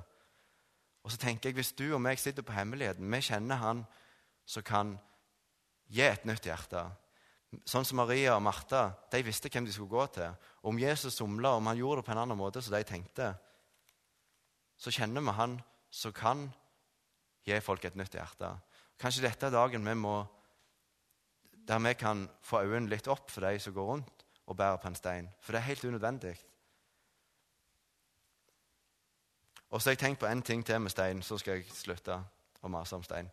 Og 1.04 1.12
så 1.12 1.18
tenker 1.18 1.50
jeg, 1.50 1.54
Hvis 1.54 1.72
du 1.72 1.94
og 1.94 2.02
meg 2.02 2.20
sitter 2.20 2.42
på 2.42 2.54
hemmeligheten, 2.54 3.12
vi 3.12 3.22
kjenner 3.22 3.56
Han 3.56 3.86
som 4.46 4.64
kan 4.64 5.00
gi 5.90 6.02
et 6.02 6.26
nytt 6.26 6.46
hjerte. 6.46 6.92
Sånn 7.66 7.86
som 7.86 7.98
Maria 7.98 8.36
og 8.36 8.42
Martha 8.42 8.92
de 9.12 9.24
visste 9.24 9.50
hvem 9.50 9.66
de 9.66 9.74
skulle 9.74 9.90
gå 9.90 10.06
til. 10.06 10.34
Og 10.64 10.70
om 10.70 10.80
Jesus 10.80 11.14
somla, 11.14 11.50
om 11.50 11.68
han 11.68 11.78
gjorde 11.78 12.02
det 12.02 12.06
på 12.06 12.12
en 12.12 12.18
annen 12.18 12.38
måte 12.38 12.62
som 12.62 12.74
de 12.74 12.84
tenkte, 12.84 13.36
så 14.78 14.92
kjenner 14.92 15.22
vi 15.22 15.32
Han 15.32 15.62
som 15.92 16.12
kan 16.12 16.52
gi 17.46 17.60
folk 17.60 17.86
et 17.86 17.96
nytt 17.96 18.16
hjerte. 18.16 18.58
Kanskje 18.98 19.22
dette 19.28 19.46
er 19.46 19.52
dagen 19.52 19.86
vi 19.86 19.94
må, 19.94 20.26
der 21.68 21.80
vi 21.80 21.94
kan 21.94 22.30
få 22.42 22.64
øynene 22.64 22.90
litt 22.90 23.08
opp 23.08 23.30
for 23.30 23.42
de 23.42 23.60
som 23.60 23.74
går 23.74 23.86
rundt 23.86 24.23
og 24.46 24.58
bærer 24.58 24.78
på 24.78 24.88
en 24.88 24.96
stein. 24.96 25.30
For 25.42 25.52
det 25.52 25.60
er 25.60 25.70
helt 25.70 25.86
unødvendig. 25.86 26.36
Og 29.70 29.82
så 29.82 29.90
har 29.90 29.92
jeg 29.92 30.00
tenkt 30.00 30.20
på 30.20 30.26
en 30.26 30.42
ting 30.42 30.66
til 30.66 30.82
med 30.82 30.90
stein, 30.90 31.22
så 31.22 31.38
skal 31.38 31.54
jeg 31.54 31.72
slutte 31.74 32.20
å 32.62 32.70
mase 32.70 32.96
om 32.96 33.04
stein. 33.04 33.30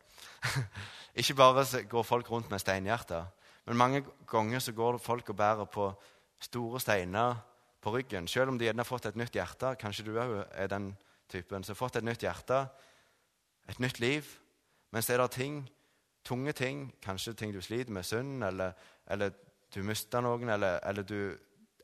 Ikke 1.20 1.34
bare 1.34 1.64
går 1.88 2.02
folk 2.02 2.30
rundt 2.30 2.50
med 2.50 2.58
steinhjerter, 2.58 3.26
men 3.66 3.76
mange 3.76 4.04
ganger 4.26 4.58
så 4.58 4.72
går 4.72 4.98
folk 4.98 5.28
og 5.28 5.36
bærer 5.36 5.64
på 5.64 5.90
store 6.40 6.80
steiner 6.80 7.36
på 7.80 7.92
ryggen. 7.92 8.28
Selv 8.28 8.48
om 8.48 8.58
de 8.58 8.64
gjerne 8.64 8.80
har 8.80 8.88
fått 8.88 9.06
et 9.06 9.16
nytt 9.16 9.36
hjerte. 9.36 9.74
Kanskje 9.80 10.04
du 10.04 10.14
òg 10.16 10.32
er 10.50 10.68
den 10.72 10.94
typen 11.28 11.64
som 11.64 11.74
har 11.74 11.78
fått 11.78 12.00
et 12.00 12.04
nytt 12.04 12.24
hjerte, 12.24 12.64
et 13.68 13.80
nytt 13.80 14.00
liv. 14.00 14.26
Men 14.90 15.02
så 15.02 15.14
er 15.14 15.22
det 15.22 15.30
ting, 15.36 15.60
tunge 16.24 16.52
ting, 16.52 16.88
kanskje 17.02 17.34
ting 17.34 17.54
du 17.54 17.60
sliter 17.62 17.92
med, 17.92 18.04
synd, 18.04 18.44
eller, 18.44 18.72
eller 19.06 19.30
du 19.74 19.82
mister 19.86 20.22
noen, 20.24 20.48
eller, 20.48 20.78
eller 20.86 21.06
du, 21.06 21.36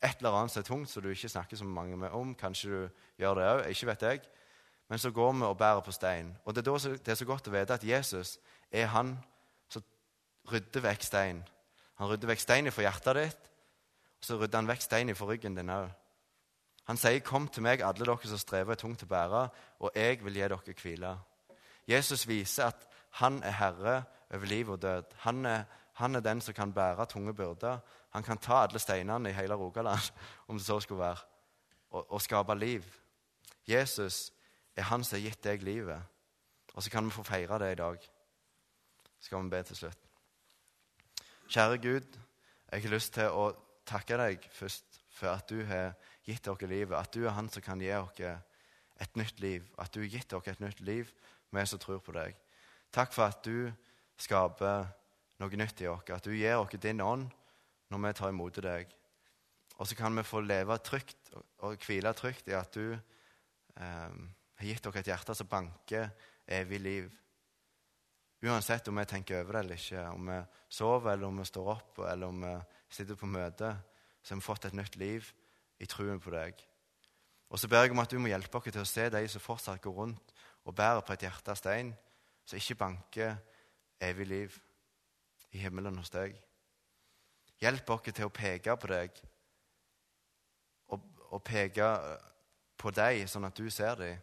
et 0.02 0.18
eller 0.18 0.36
annet 0.38 0.52
som 0.52 0.60
er 0.62 0.66
tungt 0.66 0.90
som 0.90 1.02
du 1.02 1.10
ikke 1.12 1.28
snakker 1.28 1.56
så 1.56 1.64
mange 1.64 1.96
med 1.96 2.14
om. 2.14 2.34
Kanskje 2.34 2.70
du 2.70 3.02
gjør 3.22 3.38
det 3.38 3.50
òg, 3.50 3.62
ikke 3.70 3.90
vet 3.92 4.02
jeg. 4.02 4.22
Men 4.88 4.98
så 5.02 5.10
går 5.10 5.32
vi 5.32 5.42
og 5.42 5.58
bærer 5.58 5.80
på 5.80 5.92
stein. 5.92 6.36
Og 6.44 6.54
Det 6.54 6.66
er, 6.66 6.70
da, 6.70 6.96
det 7.04 7.08
er 7.08 7.18
så 7.18 7.26
godt 7.26 7.48
å 7.48 7.54
vite 7.54 7.74
at 7.74 7.84
Jesus 7.84 8.38
er 8.70 8.86
han 8.86 9.16
som 9.72 9.82
rydder 10.52 10.84
vekk 10.84 11.06
stein. 11.06 11.42
Han 11.98 12.10
rydder 12.10 12.30
vekk 12.30 12.42
stein 12.42 12.70
fra 12.72 12.86
hjertet 12.86 13.18
ditt, 13.18 13.48
og 14.18 14.28
så 14.28 14.38
rydder 14.40 14.62
han 14.62 14.70
vekk 14.70 14.84
stein 14.84 15.14
fra 15.16 15.30
ryggen 15.30 15.56
din 15.58 15.72
òg. 15.72 15.88
Han 16.86 16.96
sier, 16.96 17.18
'Kom 17.20 17.48
til 17.48 17.62
meg, 17.62 17.82
alle 17.82 18.04
dere 18.04 18.28
som 18.28 18.38
strever 18.38 18.74
tungt 18.74 19.02
å 19.02 19.06
bære, 19.06 19.48
og 19.80 19.90
jeg 19.94 20.24
vil 20.24 20.34
gi 20.34 20.40
dere 20.40 20.74
hvile.' 20.82 21.18
Jesus 21.88 22.28
viser 22.28 22.66
at 22.66 22.86
han 23.10 23.42
er 23.42 23.50
herre 23.50 24.04
over 24.34 24.46
liv 24.46 24.70
og 24.70 24.82
død. 24.82 25.02
Han 25.16 25.46
er, 25.46 25.64
han 25.96 26.14
er 26.14 26.20
den 26.20 26.40
som 26.44 26.54
kan 26.54 26.72
bære 26.72 27.06
tunge 27.08 27.32
byrder. 27.34 27.78
Han 28.12 28.22
kan 28.22 28.38
ta 28.38 28.62
alle 28.62 28.78
steinene 28.78 29.30
i 29.30 29.32
hele 29.32 29.54
Rogaland, 29.54 30.12
om 30.48 30.58
det 30.58 30.66
så 30.66 30.80
skulle 30.80 31.00
være, 31.00 31.16
og, 31.90 32.12
og 32.12 32.22
skape 32.22 32.54
liv. 32.54 32.84
Jesus 33.68 34.32
er 34.76 34.82
han 34.82 35.04
som 35.04 35.16
har 35.16 35.24
gitt 35.24 35.44
deg 35.44 35.62
livet. 35.64 36.02
Og 36.74 36.82
så 36.82 36.90
kan 36.90 37.04
vi 37.04 37.10
få 37.10 37.22
feire 37.24 37.58
det 37.58 37.72
i 37.72 37.78
dag. 37.80 37.96
Så 39.18 39.30
skal 39.30 39.42
vi 39.44 39.48
be 39.48 39.62
til 39.62 39.76
slutt. 39.76 40.02
Kjære 41.48 41.78
Gud, 41.78 42.18
jeg 42.72 42.82
har 42.82 42.92
lyst 42.92 43.14
til 43.14 43.32
å 43.32 43.46
takke 43.86 44.18
deg 44.20 44.44
først 44.52 45.00
for 45.16 45.32
at 45.32 45.48
du 45.48 45.64
har 45.64 45.94
gitt 46.28 46.44
dere 46.44 46.68
livet. 46.68 46.98
At 46.98 47.14
du 47.14 47.24
er 47.24 47.32
han 47.38 47.48
som 47.48 47.64
kan 47.64 47.80
gi 47.80 47.88
dere 47.88 48.36
et 49.00 49.16
nytt 49.16 49.40
liv. 49.40 49.64
At 49.78 49.94
du 49.94 50.02
har 50.02 50.12
gitt 50.12 50.28
dere 50.30 50.52
et 50.52 50.60
nytt 50.60 50.84
liv, 50.84 51.08
vi 51.50 51.66
som 51.66 51.80
tror 51.80 52.04
på 52.04 52.12
deg. 52.12 52.36
Takk 52.92 53.16
for 53.16 53.32
at 53.32 53.40
du 53.44 53.72
skaper 54.20 54.90
noe 55.40 55.58
nytt 55.60 55.82
i 55.82 55.90
oss. 55.90 56.06
At 56.12 56.24
du 56.24 56.34
gir 56.34 56.58
oss 56.58 56.72
din 56.80 57.02
ånd 57.04 57.28
når 57.92 58.02
vi 58.02 58.14
tar 58.18 58.32
imot 58.32 58.62
deg. 58.62 58.90
Og 59.76 59.88
så 59.88 59.96
kan 59.98 60.16
vi 60.16 60.24
få 60.24 60.40
leve 60.40 60.78
trygt 60.80 61.32
og 61.64 61.76
hvile 61.84 62.12
trygt 62.16 62.48
i 62.48 62.56
at 62.56 62.72
du 62.74 62.94
eh, 62.96 64.16
har 64.56 64.68
gitt 64.70 64.84
dere 64.84 65.02
et 65.02 65.10
hjerte 65.12 65.36
som 65.36 65.48
banker 65.50 66.08
evig 66.48 66.80
liv. 66.80 67.10
Uansett 68.46 68.88
om 68.88 68.96
vi 69.00 69.04
tenker 69.08 69.40
over 69.40 69.56
det 69.56 69.64
eller 69.64 69.80
ikke, 69.80 70.06
om 70.12 70.30
vi 70.30 70.38
sover 70.68 71.12
eller 71.12 71.28
om 71.28 71.40
vi 71.40 71.48
står 71.48 71.70
opp 71.72 72.00
eller 72.06 72.32
om 72.32 72.46
vi 72.46 72.54
sitter 72.88 73.18
på 73.18 73.28
møte, 73.28 73.72
så 74.22 74.34
har 74.34 74.40
vi 74.40 74.46
fått 74.46 74.68
et 74.68 74.76
nytt 74.76 74.96
liv 75.00 75.28
i 75.80 75.88
truen 75.88 76.20
på 76.22 76.32
deg. 76.32 76.56
Og 77.50 77.60
så 77.60 77.68
ber 77.70 77.84
jeg 77.84 77.94
om 77.94 78.02
at 78.02 78.10
du 78.10 78.18
må 78.18 78.30
hjelpe 78.30 78.58
oss 78.58 78.68
til 78.70 78.82
å 78.82 78.88
se 78.88 79.08
de 79.12 79.22
som 79.30 79.44
fortsatt 79.44 79.82
går 79.82 79.96
rundt 80.00 80.32
og 80.66 80.74
bærer 80.74 81.04
på 81.06 81.14
et 81.14 81.26
hjerte 81.26 81.52
av 81.52 81.58
stein, 81.60 81.92
som 82.46 82.58
ikke 82.58 82.78
banker 82.80 83.36
evig 84.02 84.26
liv 84.26 84.56
i 85.56 85.62
himmelen 85.64 85.96
hos 85.98 86.12
deg. 86.12 86.36
Hjelp 87.62 87.90
oss 87.94 88.04
til 88.10 88.28
å 88.28 88.34
peke 88.34 88.76
på 88.76 88.90
deg 88.92 89.16
og, 90.92 91.04
og 91.32 91.42
peke 91.44 91.88
på 92.76 92.92
deg, 92.92 93.24
sånn 93.30 93.48
at 93.48 93.56
du 93.56 93.70
ser 93.72 93.96
dem. 93.98 94.22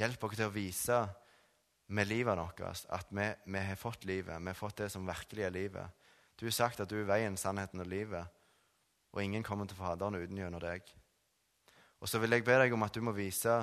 Hjelp 0.00 0.24
oss 0.28 0.36
til 0.36 0.48
å 0.48 0.54
vise 0.54 1.00
med 1.92 2.08
livet 2.08 2.38
vårt 2.38 2.60
at 2.64 3.10
vi, 3.12 3.26
vi, 3.44 3.58
har 3.60 3.80
fått 3.80 4.06
livet, 4.08 4.40
vi 4.40 4.52
har 4.52 4.58
fått 4.58 4.84
det 4.84 4.88
som 4.92 5.08
virkelig 5.08 5.44
er 5.46 5.54
livet. 5.54 6.08
Du 6.36 6.46
har 6.46 6.56
sagt 6.56 6.80
at 6.80 6.90
du 6.90 6.98
er 7.00 7.08
veien, 7.08 7.36
sannheten 7.36 7.82
og 7.84 7.88
livet, 7.88 8.40
og 9.12 9.20
ingen 9.22 9.44
kommer 9.44 9.68
til 9.68 9.76
Faderen 9.76 10.16
uten 10.16 10.40
gjennom 10.40 10.62
deg. 10.62 10.86
Og 12.00 12.08
så 12.08 12.18
vil 12.18 12.34
jeg 12.34 12.44
be 12.46 12.56
deg 12.58 12.72
om 12.74 12.84
at 12.84 12.96
du 12.96 13.04
må 13.04 13.12
vise 13.14 13.60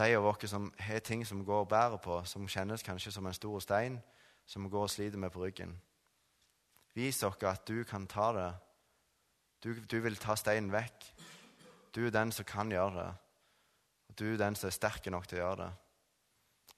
de 0.00 0.16
av 0.16 0.26
oss 0.26 0.48
som 0.50 0.70
har 0.80 1.02
ting 1.04 1.24
som 1.26 1.44
går 1.44 1.66
og 1.66 1.68
bærer 1.68 2.00
på, 2.00 2.22
som 2.24 2.48
kjennes 2.48 2.84
kanskje 2.84 3.12
som 3.12 3.26
en 3.26 3.36
stor 3.36 3.60
stein, 3.60 4.00
som 4.46 4.68
går 4.70 4.86
og 4.86 4.90
sliter 4.90 5.20
med 5.20 5.32
på 5.34 5.42
ryggen. 5.44 5.76
Vis 6.96 7.22
oss 7.22 7.42
at 7.46 7.66
du 7.68 7.84
kan 7.84 8.06
ta 8.06 8.30
det. 8.34 8.50
Du, 9.60 9.74
du 9.76 10.00
vil 10.00 10.16
ta 10.16 10.34
steinen 10.36 10.72
vekk. 10.72 11.10
Du 11.94 12.06
er 12.06 12.14
den 12.14 12.32
som 12.32 12.48
kan 12.48 12.70
gjøre 12.72 12.96
det. 12.96 13.10
Og 14.08 14.18
du 14.18 14.24
er 14.32 14.40
den 14.40 14.56
som 14.56 14.70
er 14.70 14.74
sterk 14.74 15.06
nok 15.12 15.28
til 15.28 15.38
å 15.38 15.44
gjøre 15.44 15.66
det. 15.66 15.70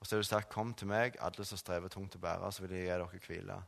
Og 0.00 0.06
så 0.06 0.16
har 0.16 0.22
du 0.22 0.26
sagt, 0.26 0.48
'Kom 0.50 0.74
til 0.74 0.88
meg, 0.88 1.16
alle 1.20 1.44
som 1.44 1.58
strever 1.58 1.88
tungt 1.88 2.16
å 2.16 2.18
bære, 2.18 2.52
så 2.52 2.62
vil 2.62 2.70
jeg 2.70 2.82
gi 2.82 2.88
dere 2.88 3.06
hvile'. 3.06 3.62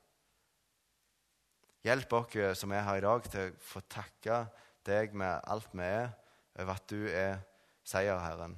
Hjelp 1.85 2.13
oss 2.13 2.59
som 2.59 2.73
er 2.73 2.83
her 2.83 2.97
i 2.97 3.01
dag, 3.01 3.23
til 3.23 3.41
å 3.41 3.57
få 3.61 3.81
takke 3.81 4.47
deg 4.85 5.15
med 5.15 5.41
alt 5.47 5.69
vi 5.73 5.83
er, 5.83 6.11
over 6.59 6.73
at 6.73 6.91
du 6.91 7.07
er 7.07 7.39
seierherren. 7.85 8.57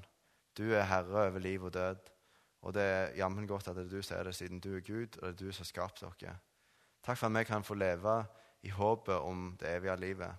Du 0.56 0.64
er 0.72 0.86
herre 0.88 1.28
over 1.28 1.38
liv 1.38 1.62
og 1.62 1.74
død. 1.74 2.12
Og 2.66 2.74
det 2.74 2.82
er 2.82 3.14
jammen 3.16 3.46
godt 3.46 3.68
at 3.68 3.76
det 3.76 3.84
er 3.86 3.90
du 3.90 4.02
som 4.02 4.18
er 4.18 4.22
det, 4.22 4.34
siden 4.34 4.60
du 4.60 4.76
er 4.76 4.80
Gud, 4.80 5.18
og 5.20 5.28
det 5.28 5.34
er 5.34 5.46
du 5.46 5.52
som 5.52 5.62
har 5.62 5.70
skapt 5.70 6.00
dere. 6.00 6.38
Takk 7.04 7.18
for 7.18 7.26
at 7.26 7.38
vi 7.38 7.44
kan 7.44 7.64
få 7.64 7.74
leve 7.74 8.24
i 8.62 8.68
håpet 8.68 9.14
om 9.14 9.56
det 9.60 9.76
evige 9.76 9.96
livet. 9.96 10.34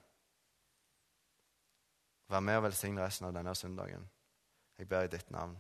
Vær 2.27 2.39
med 2.39 2.59
og 2.59 2.63
velsigne 2.63 3.05
resten 3.05 3.29
av 3.29 3.33
denne 3.37 3.55
søndagen. 3.55 4.09
Jeg 4.77 4.89
ber 4.89 5.05
i 5.07 5.11
ditt 5.11 5.31
navn. 5.31 5.55